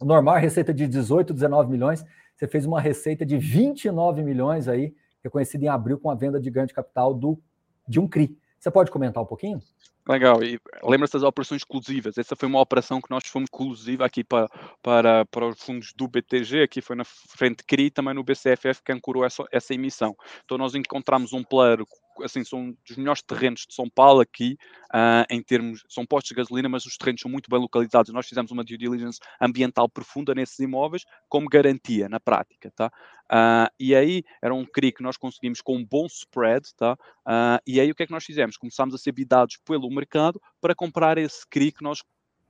Normal 0.00 0.36
é 0.36 0.40
receita 0.40 0.72
de 0.72 0.86
18, 0.86 1.34
19 1.34 1.70
milhões. 1.70 2.04
Você 2.36 2.46
fez 2.46 2.64
uma 2.64 2.80
receita 2.80 3.26
de 3.26 3.36
29 3.36 4.22
milhões 4.22 4.68
aí, 4.68 4.94
reconhecida 5.22 5.64
em 5.64 5.68
abril 5.68 5.98
com 5.98 6.10
a 6.10 6.14
venda 6.14 6.40
de 6.40 6.48
ganho 6.50 6.68
de 6.68 6.74
capital 6.74 7.12
do, 7.12 7.38
de 7.86 7.98
um 7.98 8.06
CRI. 8.06 8.38
Você 8.58 8.70
pode 8.70 8.90
comentar 8.90 9.22
um 9.22 9.26
pouquinho? 9.26 9.60
Legal, 10.08 10.42
e 10.42 10.58
lembra-se 10.82 11.12
das 11.12 11.22
operações 11.22 11.60
exclusivas. 11.60 12.16
Essa 12.16 12.34
foi 12.34 12.48
uma 12.48 12.60
operação 12.60 12.98
que 12.98 13.10
nós 13.10 13.26
fomos 13.26 13.48
exclusiva 13.52 14.06
aqui 14.06 14.24
para, 14.24 14.48
para, 14.82 15.26
para 15.26 15.46
os 15.46 15.62
fundos 15.62 15.92
do 15.92 16.08
BTG, 16.08 16.62
aqui 16.62 16.80
foi 16.80 16.96
na 16.96 17.04
frente 17.04 17.62
CRI, 17.62 17.90
também 17.90 18.14
no 18.14 18.24
BCFF 18.24 18.82
que 18.82 18.90
ancorou 18.90 19.22
essa, 19.22 19.44
essa 19.52 19.74
emissão. 19.74 20.16
Então 20.46 20.56
nós 20.56 20.74
encontramos 20.74 21.34
um 21.34 21.44
player 21.44 21.84
assim, 22.22 22.44
são 22.44 22.76
dos 22.86 22.96
melhores 22.96 23.22
terrenos 23.22 23.66
de 23.66 23.74
São 23.74 23.88
Paulo 23.88 24.20
aqui, 24.20 24.56
uh, 24.94 25.24
em 25.30 25.42
termos, 25.42 25.84
são 25.88 26.04
postos 26.06 26.28
de 26.28 26.34
gasolina, 26.34 26.68
mas 26.68 26.86
os 26.86 26.96
terrenos 26.96 27.20
são 27.20 27.30
muito 27.30 27.50
bem 27.50 27.58
localizados. 27.58 28.12
Nós 28.12 28.26
fizemos 28.26 28.50
uma 28.50 28.64
due 28.64 28.76
diligence 28.76 29.18
ambiental 29.40 29.88
profunda 29.88 30.34
nesses 30.34 30.58
imóveis, 30.58 31.04
como 31.28 31.48
garantia 31.48 32.08
na 32.08 32.20
prática, 32.20 32.70
tá? 32.74 32.90
Uh, 33.30 33.70
e 33.78 33.94
aí 33.94 34.24
era 34.42 34.54
um 34.54 34.64
CRI 34.64 34.92
que 34.92 35.02
nós 35.02 35.16
conseguimos 35.16 35.60
com 35.60 35.76
um 35.76 35.84
bom 35.84 36.06
spread, 36.06 36.74
tá? 36.74 36.94
Uh, 37.26 37.60
e 37.66 37.80
aí 37.80 37.90
o 37.90 37.94
que 37.94 38.02
é 38.02 38.06
que 38.06 38.12
nós 38.12 38.24
fizemos? 38.24 38.56
Começámos 38.56 38.94
a 38.94 38.98
ser 38.98 39.12
bidados 39.12 39.58
pelo 39.64 39.90
mercado 39.90 40.40
para 40.60 40.74
comprar 40.74 41.18
esse 41.18 41.46
CRI 41.46 41.72
que 41.72 41.82
nós 41.82 42.02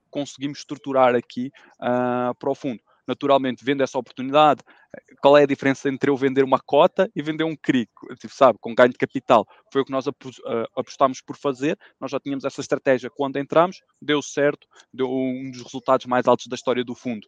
conseguimos 0.09 0.59
estruturar 0.59 1.13
aqui 1.15 1.51
para 1.77 2.49
o 2.49 2.55
fundo 2.55 2.81
naturalmente 3.09 3.65
vendo 3.65 3.81
essa 3.81 3.97
oportunidade, 3.97 4.61
qual 5.21 5.37
é 5.37 5.43
a 5.43 5.47
diferença 5.47 5.89
entre 5.89 6.09
eu 6.09 6.15
vender 6.15 6.43
uma 6.43 6.59
cota 6.59 7.11
e 7.15 7.21
vender 7.21 7.43
um 7.43 7.55
CRI, 7.55 7.89
tipo, 8.19 8.33
sabe, 8.33 8.57
com 8.61 8.73
ganho 8.73 8.91
de 8.91 8.97
capital? 8.97 9.45
Foi 9.73 9.81
o 9.81 9.85
que 9.85 9.91
nós 9.91 10.05
apostámos 10.75 11.21
por 11.21 11.35
fazer, 11.35 11.77
nós 11.99 12.11
já 12.11 12.19
tínhamos 12.19 12.45
essa 12.45 12.61
estratégia 12.61 13.09
quando 13.09 13.37
entramos, 13.37 13.81
deu 14.01 14.21
certo, 14.21 14.67
deu 14.93 15.09
um 15.09 15.51
dos 15.51 15.63
resultados 15.63 16.05
mais 16.05 16.27
altos 16.27 16.47
da 16.47 16.55
história 16.55 16.83
do 16.83 16.95
fundo. 16.95 17.27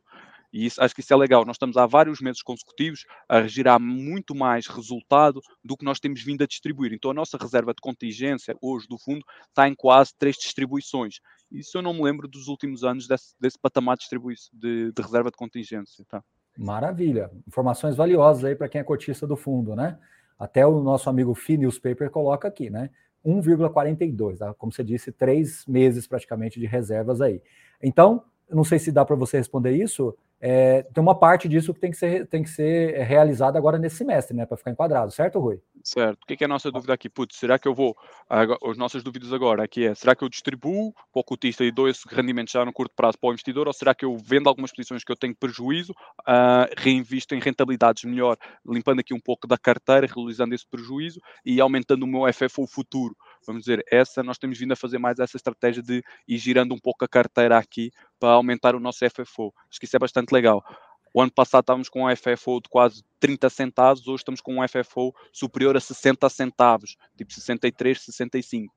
E 0.53 0.65
isso, 0.65 0.83
acho 0.83 0.93
que 0.93 0.99
isso 0.99 1.13
é 1.13 1.15
legal. 1.15 1.45
Nós 1.45 1.55
estamos 1.55 1.77
há 1.77 1.85
vários 1.85 2.19
meses 2.19 2.41
consecutivos 2.41 3.05
a 3.27 3.47
gerar 3.47 3.79
muito 3.79 4.35
mais 4.35 4.67
resultado 4.67 5.41
do 5.63 5.77
que 5.77 5.85
nós 5.85 5.99
temos 5.99 6.21
vindo 6.21 6.43
a 6.43 6.47
distribuir. 6.47 6.91
Então, 6.91 7.11
a 7.11 7.13
nossa 7.13 7.37
reserva 7.37 7.73
de 7.73 7.79
contingência, 7.81 8.55
hoje 8.61 8.85
do 8.87 8.97
fundo, 8.97 9.23
está 9.47 9.67
em 9.67 9.73
quase 9.73 10.11
três 10.17 10.35
distribuições. 10.35 11.21
Isso 11.51 11.77
eu 11.77 11.81
não 11.81 11.93
me 11.93 12.01
lembro 12.01 12.27
dos 12.27 12.47
últimos 12.47 12.83
anos 12.83 13.07
desse, 13.07 13.35
desse 13.39 13.59
patamar 13.59 13.97
de, 13.97 14.07
de, 14.53 14.91
de 14.91 15.01
reserva 15.01 15.29
de 15.29 15.37
contingência. 15.37 16.05
Tá? 16.09 16.23
Maravilha. 16.57 17.29
Informações 17.47 17.95
valiosas 17.95 18.45
aí 18.45 18.55
para 18.55 18.69
quem 18.69 18.79
é 18.79 18.83
cotista 18.83 19.27
do 19.27 19.35
fundo, 19.35 19.75
né? 19.75 19.99
Até 20.39 20.65
o 20.65 20.81
nosso 20.81 21.09
amigo 21.09 21.35
Fi 21.35 21.57
Newspaper 21.57 22.09
coloca 22.09 22.47
aqui, 22.47 22.69
né? 22.69 22.89
1,42, 23.25 24.37
tá? 24.37 24.53
como 24.55 24.71
você 24.71 24.83
disse, 24.83 25.11
três 25.11 25.63
meses 25.67 26.07
praticamente 26.07 26.59
de 26.59 26.65
reservas 26.65 27.21
aí. 27.21 27.41
Então, 27.81 28.23
não 28.49 28.63
sei 28.63 28.79
se 28.79 28.91
dá 28.91 29.05
para 29.05 29.15
você 29.15 29.37
responder 29.37 29.75
isso, 29.75 30.17
é, 30.43 30.81
tem 30.91 31.01
uma 31.03 31.13
parte 31.13 31.47
disso 31.47 31.71
que 31.71 31.79
tem 31.79 31.91
que 31.91 31.97
ser, 31.97 32.25
tem 32.25 32.41
que 32.41 32.49
ser 32.49 32.97
realizada 33.03 33.59
agora 33.59 33.77
nesse 33.77 33.97
semestre, 33.97 34.35
né? 34.35 34.43
Para 34.43 34.57
ficar 34.57 34.71
enquadrado, 34.71 35.11
certo, 35.11 35.39
Rui? 35.39 35.61
Certo. 35.83 36.23
O 36.23 36.25
que 36.25 36.43
é 36.43 36.45
a 36.45 36.47
nossa 36.47 36.71
dúvida 36.71 36.93
aqui? 36.93 37.07
Putz, 37.09 37.37
será 37.37 37.59
que 37.59 37.67
eu 37.67 37.75
vou. 37.75 37.95
As 38.27 38.77
nossas 38.77 39.03
dúvidas 39.03 39.31
agora 39.31 39.63
aqui 39.63 39.85
é: 39.85 39.93
será 39.93 40.15
que 40.15 40.23
eu 40.23 40.29
distribuo 40.29 40.93
para 40.93 41.19
o 41.19 41.23
cotista 41.23 41.63
e 41.63 41.71
dou 41.71 41.87
esse 41.87 42.03
rendimento 42.09 42.51
já 42.51 42.65
no 42.65 42.73
curto 42.73 42.93
prazo 42.95 43.19
para 43.19 43.29
o 43.29 43.33
investidor? 43.33 43.67
Ou 43.67 43.73
será 43.73 43.93
que 43.93 44.03
eu 44.03 44.17
vendo 44.17 44.49
algumas 44.49 44.71
posições 44.71 45.03
que 45.03 45.11
eu 45.11 45.15
tenho 45.15 45.35
prejuízo, 45.35 45.91
uh, 46.21 46.65
reinvisto 46.75 47.35
em 47.35 47.39
rentabilidades 47.39 48.03
melhor, 48.03 48.35
limpando 48.65 48.99
aqui 48.99 49.13
um 49.13 49.19
pouco 49.19 49.47
da 49.47 49.57
carteira, 49.59 50.07
realizando 50.07 50.55
esse 50.55 50.65
prejuízo 50.65 51.19
e 51.45 51.61
aumentando 51.61 52.03
o 52.03 52.07
meu 52.07 52.31
FFO 52.33 52.65
futuro? 52.65 53.15
Vamos 53.45 53.63
dizer, 53.63 53.83
essa 53.91 54.21
nós 54.21 54.37
temos 54.37 54.57
vindo 54.57 54.71
a 54.71 54.75
fazer 54.75 54.97
mais 54.97 55.19
essa 55.19 55.37
estratégia 55.37 55.81
de 55.81 56.03
ir 56.27 56.37
girando 56.37 56.73
um 56.73 56.79
pouco 56.79 57.03
a 57.03 57.07
carteira 57.07 57.57
aqui 57.57 57.91
para 58.19 58.33
aumentar 58.33 58.75
o 58.75 58.79
nosso 58.79 58.99
FFO. 59.09 59.53
Acho 59.69 59.79
que 59.79 59.85
isso 59.85 59.95
é 59.95 59.99
bastante 59.99 60.31
legal. 60.31 60.63
O 61.13 61.21
ano 61.21 61.31
passado 61.31 61.63
estávamos 61.63 61.89
com 61.89 62.05
um 62.05 62.15
FFO 62.15 62.61
de 62.61 62.69
quase 62.69 63.03
30 63.19 63.49
centavos, 63.49 64.07
hoje 64.07 64.21
estamos 64.21 64.39
com 64.39 64.59
um 64.59 64.67
FFO 64.67 65.13
superior 65.31 65.75
a 65.75 65.79
60 65.79 66.29
centavos, 66.29 66.95
tipo 67.17 67.33
63, 67.33 68.01
65. 68.01 68.73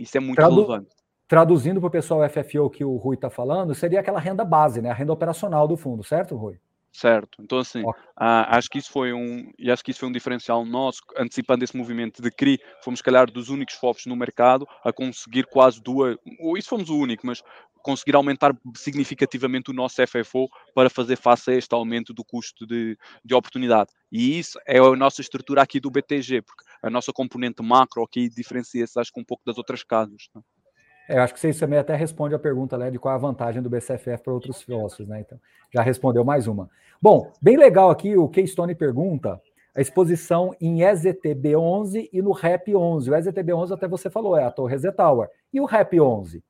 Isso 0.00 0.16
é 0.16 0.20
muito 0.20 0.36
Tradu 0.36 0.54
relevante. 0.54 0.94
Traduzindo 1.28 1.80
para 1.80 1.88
o 1.88 1.90
pessoal 1.90 2.20
FFO 2.28 2.70
que 2.70 2.84
o 2.84 2.96
Rui 2.96 3.16
está 3.16 3.28
falando, 3.28 3.74
seria 3.74 4.00
aquela 4.00 4.20
renda 4.20 4.44
base, 4.44 4.80
né? 4.80 4.90
A 4.90 4.94
renda 4.94 5.12
operacional 5.12 5.68
do 5.68 5.76
fundo, 5.76 6.02
certo, 6.02 6.36
Rui? 6.36 6.58
Certo. 6.96 7.42
Então, 7.42 7.58
assim, 7.58 7.82
okay. 7.84 8.02
uh, 8.02 8.48
acho 8.48 8.70
que 8.70 8.78
isso 8.78 8.90
foi 8.90 9.12
um, 9.12 9.52
e 9.58 9.70
acho 9.70 9.84
que 9.84 9.90
isso 9.90 10.00
foi 10.00 10.08
um 10.08 10.12
diferencial 10.12 10.64
nosso, 10.64 11.02
antecipando 11.14 11.62
esse 11.62 11.76
movimento 11.76 12.22
de 12.22 12.30
CRI, 12.30 12.58
fomos, 12.82 13.02
calhar, 13.02 13.30
dos 13.30 13.50
únicos 13.50 13.74
FOFs 13.74 14.06
no 14.06 14.16
mercado 14.16 14.66
a 14.82 14.90
conseguir 14.90 15.44
quase 15.44 15.78
duas, 15.82 16.16
ou 16.40 16.56
isso 16.56 16.70
fomos 16.70 16.88
o 16.88 16.96
único, 16.96 17.26
mas 17.26 17.42
conseguir 17.82 18.16
aumentar 18.16 18.56
significativamente 18.74 19.70
o 19.70 19.74
nosso 19.74 19.96
FFO 20.06 20.48
para 20.74 20.88
fazer 20.88 21.16
face 21.16 21.50
a 21.50 21.54
este 21.54 21.74
aumento 21.74 22.14
do 22.14 22.24
custo 22.24 22.66
de, 22.66 22.96
de 23.22 23.34
oportunidade. 23.34 23.90
E 24.10 24.38
isso 24.38 24.58
é 24.66 24.78
a 24.78 24.96
nossa 24.96 25.20
estrutura 25.20 25.60
aqui 25.60 25.78
do 25.78 25.90
BTG, 25.90 26.40
porque 26.40 26.64
a 26.82 26.88
nossa 26.88 27.12
componente 27.12 27.62
macro 27.62 28.02
aqui 28.02 28.30
diferencia-se, 28.30 28.98
acho 28.98 29.12
que 29.12 29.20
um 29.20 29.24
pouco 29.24 29.42
das 29.44 29.58
outras 29.58 29.84
casas. 29.84 30.30
Não? 30.34 30.42
É, 31.08 31.18
eu 31.18 31.22
acho 31.22 31.34
que 31.34 31.40
você 31.40 31.52
também 31.52 31.78
até 31.78 31.94
responde 31.94 32.34
a 32.34 32.38
pergunta 32.38 32.76
né, 32.76 32.90
de 32.90 32.98
qual 32.98 33.12
é 33.12 33.16
a 33.16 33.20
vantagem 33.20 33.62
do 33.62 33.70
BCFF 33.70 34.22
para 34.22 34.32
outros 34.32 34.56
sócios, 34.58 35.06
né? 35.06 35.20
Então, 35.20 35.38
já 35.72 35.82
respondeu 35.82 36.24
mais 36.24 36.46
uma. 36.46 36.68
Bom, 37.00 37.32
bem 37.40 37.56
legal 37.56 37.90
aqui, 37.90 38.16
o 38.16 38.28
Keystone 38.28 38.74
pergunta 38.74 39.40
a 39.74 39.80
exposição 39.80 40.56
em 40.58 40.78
EZTB11 40.78 42.08
e 42.10 42.22
no 42.22 42.30
REP11. 42.30 43.08
O 43.08 43.14
EZTB11 43.14 43.72
até 43.72 43.86
você 43.86 44.08
falou, 44.08 44.36
é 44.36 44.42
a 44.42 44.50
Torre 44.50 44.78
Z 44.78 44.92
Tower. 44.92 45.28
E 45.52 45.60
o 45.60 45.68
REP11? 45.68 46.42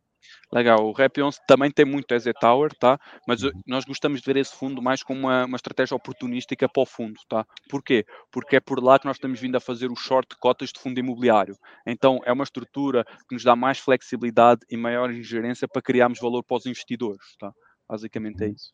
Legal, 0.53 0.87
o 0.87 0.93
Rap 0.93 1.21
11 1.21 1.39
também 1.47 1.71
tem 1.71 1.85
muito 1.85 2.12
EZ 2.15 2.27
Tower, 2.41 2.73
tá? 2.79 2.99
Mas 3.27 3.43
uhum. 3.43 3.51
nós 3.67 3.85
gostamos 3.85 4.21
de 4.21 4.27
ver 4.27 4.37
esse 4.37 4.55
fundo 4.55 4.81
mais 4.81 5.03
como 5.03 5.21
uma, 5.21 5.45
uma, 5.45 5.57
estratégia 5.57 5.97
oportunística 5.97 6.69
para 6.69 6.83
o 6.83 6.87
fundo, 6.87 7.19
tá? 7.29 7.45
Porquê? 7.69 8.05
Porque 8.31 8.57
é 8.57 8.61
por 8.61 8.83
lá 8.83 8.99
que 8.99 9.07
nós 9.07 9.17
estamos 9.17 9.41
vindo 9.41 9.57
a 9.57 9.61
fazer 9.61 9.91
o 9.91 9.97
short 9.97 10.37
cotas 10.39 10.71
de 10.71 10.81
fundo 10.81 11.01
imobiliário. 11.01 11.57
Então, 11.87 12.21
é 12.25 12.33
uma 12.33 12.45
estrutura 12.45 13.05
que 13.29 13.35
nos 13.35 13.43
dá 13.43 13.57
mais 13.57 13.79
flexibilidade 13.79 14.61
e 14.71 14.77
maior 14.77 15.11
ingerência 15.11 15.67
para 15.67 15.83
criarmos 15.83 16.21
valor 16.21 16.45
para 16.45 16.59
os 16.59 16.67
investidores, 16.67 17.37
tá? 17.39 17.53
Basicamente 17.89 18.45
é 18.45 18.49
isso. 18.49 18.71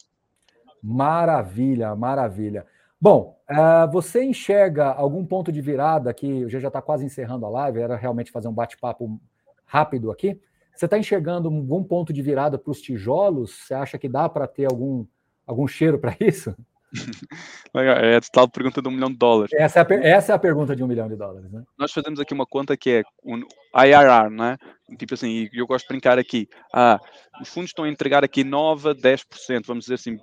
Maravilha, 0.83 1.95
maravilha. 1.95 2.67
Bom, 3.01 3.37
uh, 3.51 3.91
você 3.91 4.23
enxerga 4.23 4.87
algum 4.87 5.25
ponto 5.27 5.51
de 5.51 5.61
virada 5.61 6.11
aqui? 6.11 6.49
Já 6.49 6.61
já 6.61 6.69
está 6.69 6.81
quase 6.81 7.05
encerrando 7.05 7.47
a 7.47 7.49
live, 7.49 7.81
era 7.81 7.97
realmente 7.97 8.31
fazer 8.31 8.47
um 8.47 8.53
bate-papo 8.53 9.21
rápido 9.65 10.11
aqui. 10.11 10.41
Você 10.75 10.87
está 10.87 10.99
enxergando 10.99 11.49
algum 11.49 11.83
ponto 11.83 12.13
de 12.13 12.23
virada 12.23 12.59
para 12.59 12.71
os 12.71 12.81
tijolos? 12.81 13.53
Você 13.53 13.75
acha 13.75 13.99
que 13.99 14.09
dá 14.09 14.29
para 14.29 14.47
ter 14.47 14.67
algum, 14.67 15.07
algum 15.47 15.67
cheiro 15.67 15.99
para 15.99 16.17
isso? 16.21 16.55
É 17.75 18.17
a 18.17 18.21
tal 18.21 18.49
pergunta 18.49 18.83
de 18.83 18.89
um 18.89 18.91
milhão 18.91 19.11
de 19.11 19.17
dólares. 19.17 19.51
Essa 19.55 19.81
é, 19.81 19.83
a, 19.83 20.07
essa 20.07 20.33
é 20.33 20.35
a 20.35 20.39
pergunta 20.39 20.77
de 20.77 20.85
um 20.85 20.87
milhão 20.87 21.09
de 21.09 21.17
dólares, 21.17 21.51
né? 21.51 21.63
Nós 21.79 21.91
fazemos 21.91 22.21
aqui 22.21 22.35
uma 22.35 22.45
conta 22.45 22.77
que 22.77 22.91
é 22.91 23.03
um 23.25 23.39
IRR, 23.75 24.31
né? 24.31 24.59
Tipo 24.99 25.15
assim, 25.15 25.49
eu 25.55 25.67
gosto 25.67 25.87
de 25.87 25.89
brincar 25.89 26.19
aqui. 26.19 26.47
Ah, 26.73 27.01
os 27.41 27.49
fundos 27.49 27.71
estão 27.71 27.87
a 27.87 27.89
entregar 27.89 28.23
aqui 28.23 28.45
9 28.45 28.91
a 28.91 28.95
10%, 28.95 29.65
vamos 29.67 29.85
dizer 29.85 29.95
assim, 29.95 30.19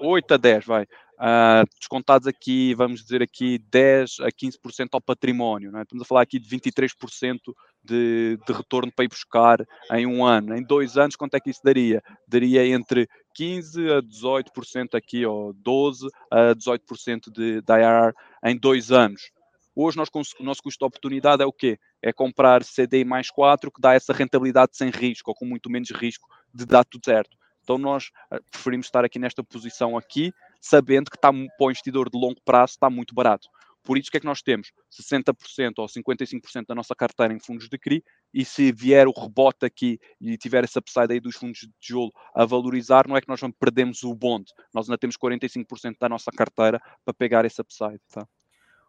8 0.00 0.34
a 0.34 0.36
10, 0.38 0.64
vai. 0.64 0.84
Uh, 0.84 1.62
descontados 1.78 2.26
aqui, 2.26 2.74
vamos 2.74 3.02
dizer 3.02 3.22
aqui, 3.22 3.58
10 3.70 4.20
a 4.20 4.28
15% 4.28 4.88
ao 4.92 5.00
património. 5.00 5.70
Né? 5.70 5.82
Estamos 5.82 6.02
a 6.02 6.06
falar 6.06 6.22
aqui 6.22 6.38
de 6.38 6.48
23% 6.48 7.38
de, 7.84 8.38
de 8.46 8.52
retorno 8.52 8.90
para 8.90 9.04
ir 9.04 9.08
buscar 9.08 9.58
em 9.92 10.06
um 10.06 10.24
ano. 10.24 10.56
Em 10.56 10.62
dois 10.62 10.96
anos, 10.96 11.16
quanto 11.16 11.34
é 11.34 11.40
que 11.40 11.50
isso 11.50 11.60
daria? 11.62 12.02
Daria 12.26 12.66
entre 12.66 13.08
15 13.34 13.90
a 13.92 14.02
18% 14.02 14.94
aqui, 14.94 15.26
ou 15.26 15.52
12 15.52 16.08
a 16.30 16.54
18% 16.54 17.30
de, 17.30 17.60
de 17.60 17.72
IRR 17.72 18.14
em 18.44 18.56
dois 18.56 18.90
anos. 18.90 19.30
Hoje 19.76 19.96
nós, 19.96 20.08
o 20.38 20.44
nosso 20.44 20.62
custo 20.62 20.78
de 20.78 20.86
oportunidade 20.86 21.42
é 21.42 21.46
o 21.46 21.52
quê? 21.52 21.78
É 22.00 22.12
comprar 22.12 22.62
CDI 22.62 23.04
mais 23.04 23.30
4 23.30 23.72
que 23.72 23.80
dá 23.80 23.92
essa 23.92 24.12
rentabilidade 24.12 24.76
sem 24.76 24.88
risco, 24.88 25.30
ou 25.30 25.34
com 25.34 25.44
muito 25.44 25.68
menos 25.68 25.90
risco 25.90 26.28
de 26.54 26.64
dar 26.64 26.84
tudo 26.84 27.04
certo. 27.04 27.36
Então 27.64 27.76
nós 27.76 28.10
eh, 28.30 28.38
preferimos 28.50 28.86
estar 28.86 29.04
aqui 29.04 29.18
nesta 29.18 29.42
posição 29.42 29.96
aqui, 29.96 30.32
sabendo 30.60 31.10
que 31.10 31.16
está 31.16 31.32
para 31.32 31.66
o 31.66 31.70
investidor 31.70 32.08
de 32.08 32.16
longo 32.16 32.40
prazo 32.44 32.74
está 32.74 32.88
muito 32.88 33.14
barato. 33.14 33.48
Por 33.84 33.98
isso, 33.98 34.08
o 34.08 34.10
que 34.10 34.16
é 34.16 34.20
que 34.20 34.26
nós 34.26 34.40
temos? 34.40 34.72
60% 34.90 35.74
ou 35.78 35.86
55% 35.86 36.66
da 36.66 36.74
nossa 36.74 36.94
carteira 36.94 37.34
em 37.34 37.38
fundos 37.38 37.68
de 37.68 37.78
CRI, 37.78 38.02
e 38.32 38.44
se 38.44 38.72
vier 38.72 39.06
o 39.06 39.12
rebote 39.12 39.66
aqui 39.66 40.00
e 40.20 40.38
tiver 40.38 40.64
essa 40.64 40.78
upside 40.78 41.12
aí 41.12 41.20
dos 41.20 41.36
fundos 41.36 41.60
de 41.60 41.70
tijolo 41.78 42.10
a 42.34 42.46
valorizar, 42.46 43.06
não 43.06 43.16
é 43.16 43.20
que 43.20 43.28
nós 43.28 43.40
perdemos 43.60 44.02
o 44.02 44.14
bonde, 44.14 44.52
nós 44.72 44.88
ainda 44.88 44.98
temos 44.98 45.16
45% 45.16 45.96
da 46.00 46.08
nossa 46.08 46.30
carteira 46.32 46.80
para 47.04 47.14
pegar 47.14 47.44
esse 47.44 47.60
upside. 47.60 48.00
Tá? 48.10 48.26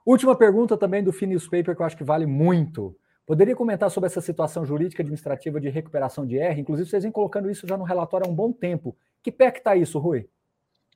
Última 0.06 0.36
pergunta 0.36 0.78
também 0.78 1.04
do 1.04 1.12
Newspaper, 1.12 1.76
que 1.76 1.82
eu 1.82 1.86
acho 1.86 1.98
que 1.98 2.04
vale 2.04 2.26
muito. 2.26 2.96
Poderia 3.26 3.56
comentar 3.56 3.90
sobre 3.90 4.08
essa 4.08 4.22
situação 4.22 4.64
jurídica 4.64 5.02
administrativa 5.02 5.60
de 5.60 5.68
recuperação 5.68 6.26
de 6.26 6.38
R? 6.38 6.62
Inclusive, 6.62 6.88
vocês 6.88 7.04
vêm 7.04 7.12
colocando 7.12 7.50
isso 7.50 7.68
já 7.68 7.76
no 7.76 7.84
relatório 7.84 8.28
há 8.28 8.30
um 8.30 8.36
bom 8.36 8.54
tempo. 8.54 8.96
Que 9.24 9.32
pé 9.32 9.52
que 9.52 9.58
está 9.58 9.76
isso, 9.76 9.98
Rui? 9.98 10.30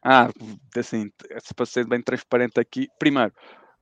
Ah, 0.02 0.30
assim, 0.78 1.12
para 1.56 1.66
ser 1.66 1.88
bem 1.88 2.02
transparente 2.02 2.60
aqui, 2.60 2.88
primeiro, 3.00 3.34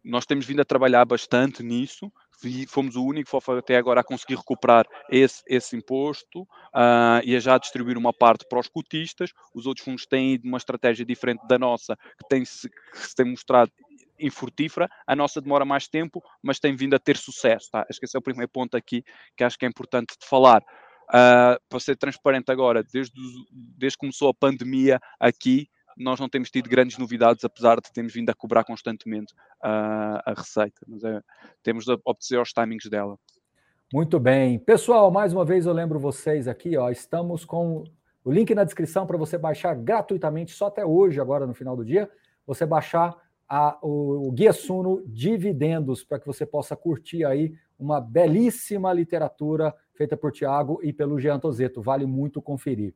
nós 0.07 0.25
temos 0.25 0.45
vindo 0.45 0.61
a 0.61 0.65
trabalhar 0.65 1.05
bastante 1.05 1.61
nisso, 1.61 2.11
e 2.43 2.67
fomos 2.67 2.95
o 2.95 3.03
único 3.03 3.29
FOF 3.29 3.51
até 3.51 3.77
agora 3.77 4.01
a 4.01 4.03
conseguir 4.03 4.35
recuperar 4.35 4.85
esse, 5.09 5.41
esse 5.47 5.75
imposto 5.75 6.41
uh, 6.41 7.21
e 7.23 7.35
a 7.35 7.39
já 7.39 7.57
distribuir 7.57 7.97
uma 7.97 8.13
parte 8.13 8.45
para 8.47 8.59
os 8.59 8.67
cotistas. 8.67 9.31
Os 9.53 9.65
outros 9.65 9.83
fundos 9.83 10.05
têm 10.05 10.33
ido 10.33 10.47
uma 10.47 10.57
estratégia 10.57 11.03
diferente 11.03 11.45
da 11.47 11.57
nossa, 11.57 11.95
que 11.95 12.27
tem 12.29 12.45
se, 12.45 12.69
que 12.69 13.07
se 13.07 13.15
tem 13.15 13.25
mostrado 13.25 13.71
infrutífera. 14.19 14.87
A 15.05 15.15
nossa 15.15 15.41
demora 15.41 15.65
mais 15.65 15.87
tempo, 15.87 16.21
mas 16.41 16.59
tem 16.59 16.75
vindo 16.75 16.95
a 16.95 16.99
ter 16.99 17.17
sucesso. 17.17 17.69
Tá? 17.71 17.85
Acho 17.89 17.99
que 17.99 18.05
esse 18.05 18.15
é 18.15 18.19
o 18.19 18.23
primeiro 18.23 18.51
ponto 18.51 18.77
aqui 18.77 19.03
que 19.35 19.43
acho 19.43 19.57
que 19.57 19.65
é 19.65 19.69
importante 19.69 20.15
de 20.19 20.27
falar. 20.27 20.61
Uh, 21.09 21.55
para 21.69 21.79
ser 21.79 21.95
transparente 21.95 22.51
agora, 22.51 22.83
desde, 22.83 23.13
desde 23.51 23.97
que 23.97 24.01
começou 24.01 24.29
a 24.29 24.33
pandemia 24.33 24.99
aqui, 25.17 25.69
nós 25.97 26.19
não 26.19 26.29
temos 26.29 26.51
tido 26.51 26.69
grandes 26.69 26.97
novidades, 26.97 27.43
apesar 27.43 27.81
de 27.81 27.91
termos 27.91 28.13
vindo 28.13 28.29
a 28.29 28.33
cobrar 28.33 28.63
constantemente 28.63 29.33
uh, 29.63 30.21
a 30.25 30.33
receita, 30.35 30.79
mas 30.87 31.03
é, 31.03 31.21
temos 31.63 31.85
de 31.85 31.91
obedecer 32.05 32.37
aos 32.37 32.53
timings 32.53 32.89
dela. 32.89 33.17
Muito 33.93 34.19
bem. 34.19 34.59
Pessoal, 34.59 35.09
mais 35.09 35.33
uma 35.33 35.45
vez 35.45 35.65
eu 35.65 35.73
lembro 35.73 35.99
vocês 35.99 36.47
aqui, 36.47 36.77
ó, 36.77 36.89
estamos 36.89 37.45
com 37.45 37.83
o 38.23 38.31
link 38.31 38.53
na 38.53 38.63
descrição 38.63 39.07
para 39.07 39.17
você 39.17 39.37
baixar 39.37 39.73
gratuitamente, 39.75 40.51
só 40.51 40.67
até 40.67 40.85
hoje, 40.85 41.19
agora 41.19 41.47
no 41.47 41.53
final 41.53 41.75
do 41.75 41.85
dia, 41.85 42.09
você 42.45 42.65
baixar 42.65 43.15
a, 43.47 43.77
o, 43.81 44.27
o 44.27 44.31
Guia 44.31 44.51
Suno 44.51 45.01
Dividendos, 45.07 46.03
para 46.03 46.19
que 46.19 46.27
você 46.27 46.45
possa 46.45 46.75
curtir 46.75 47.23
aí 47.23 47.53
uma 47.79 48.01
belíssima 48.01 48.91
literatura 48.91 49.73
feita 49.93 50.17
por 50.17 50.31
Tiago 50.31 50.79
e 50.83 50.91
pelo 50.91 51.19
Jean 51.19 51.39
Tozeto. 51.39 51.81
Vale 51.81 52.05
muito 52.05 52.41
conferir. 52.41 52.93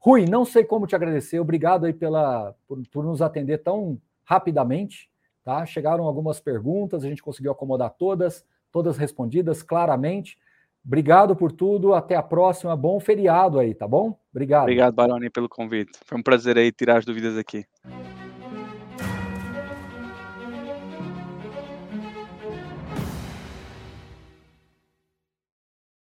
Rui, 0.00 0.24
não 0.24 0.46
sei 0.46 0.64
como 0.64 0.86
te 0.86 0.96
agradecer. 0.96 1.38
Obrigado 1.38 1.84
aí 1.84 1.92
pela, 1.92 2.54
por, 2.66 2.82
por 2.88 3.04
nos 3.04 3.20
atender 3.20 3.58
tão 3.58 4.00
rapidamente. 4.24 5.10
Tá? 5.44 5.64
Chegaram 5.66 6.04
algumas 6.04 6.40
perguntas, 6.40 7.04
a 7.04 7.08
gente 7.08 7.22
conseguiu 7.22 7.52
acomodar 7.52 7.90
todas, 7.90 8.44
todas 8.72 8.96
respondidas 8.96 9.62
claramente. 9.62 10.38
Obrigado 10.84 11.36
por 11.36 11.52
tudo. 11.52 11.92
Até 11.92 12.16
a 12.16 12.22
próxima. 12.22 12.74
Bom 12.74 12.98
feriado 12.98 13.58
aí, 13.58 13.74
tá 13.74 13.86
bom? 13.86 14.18
Obrigado. 14.32 14.62
Obrigado, 14.62 14.94
Baroni, 14.94 15.28
pelo 15.28 15.48
convite. 15.48 15.92
Foi 16.06 16.18
um 16.18 16.22
prazer 16.22 16.56
aí 16.56 16.72
tirar 16.72 16.98
as 16.98 17.04
dúvidas 17.04 17.36
aqui. 17.36 17.66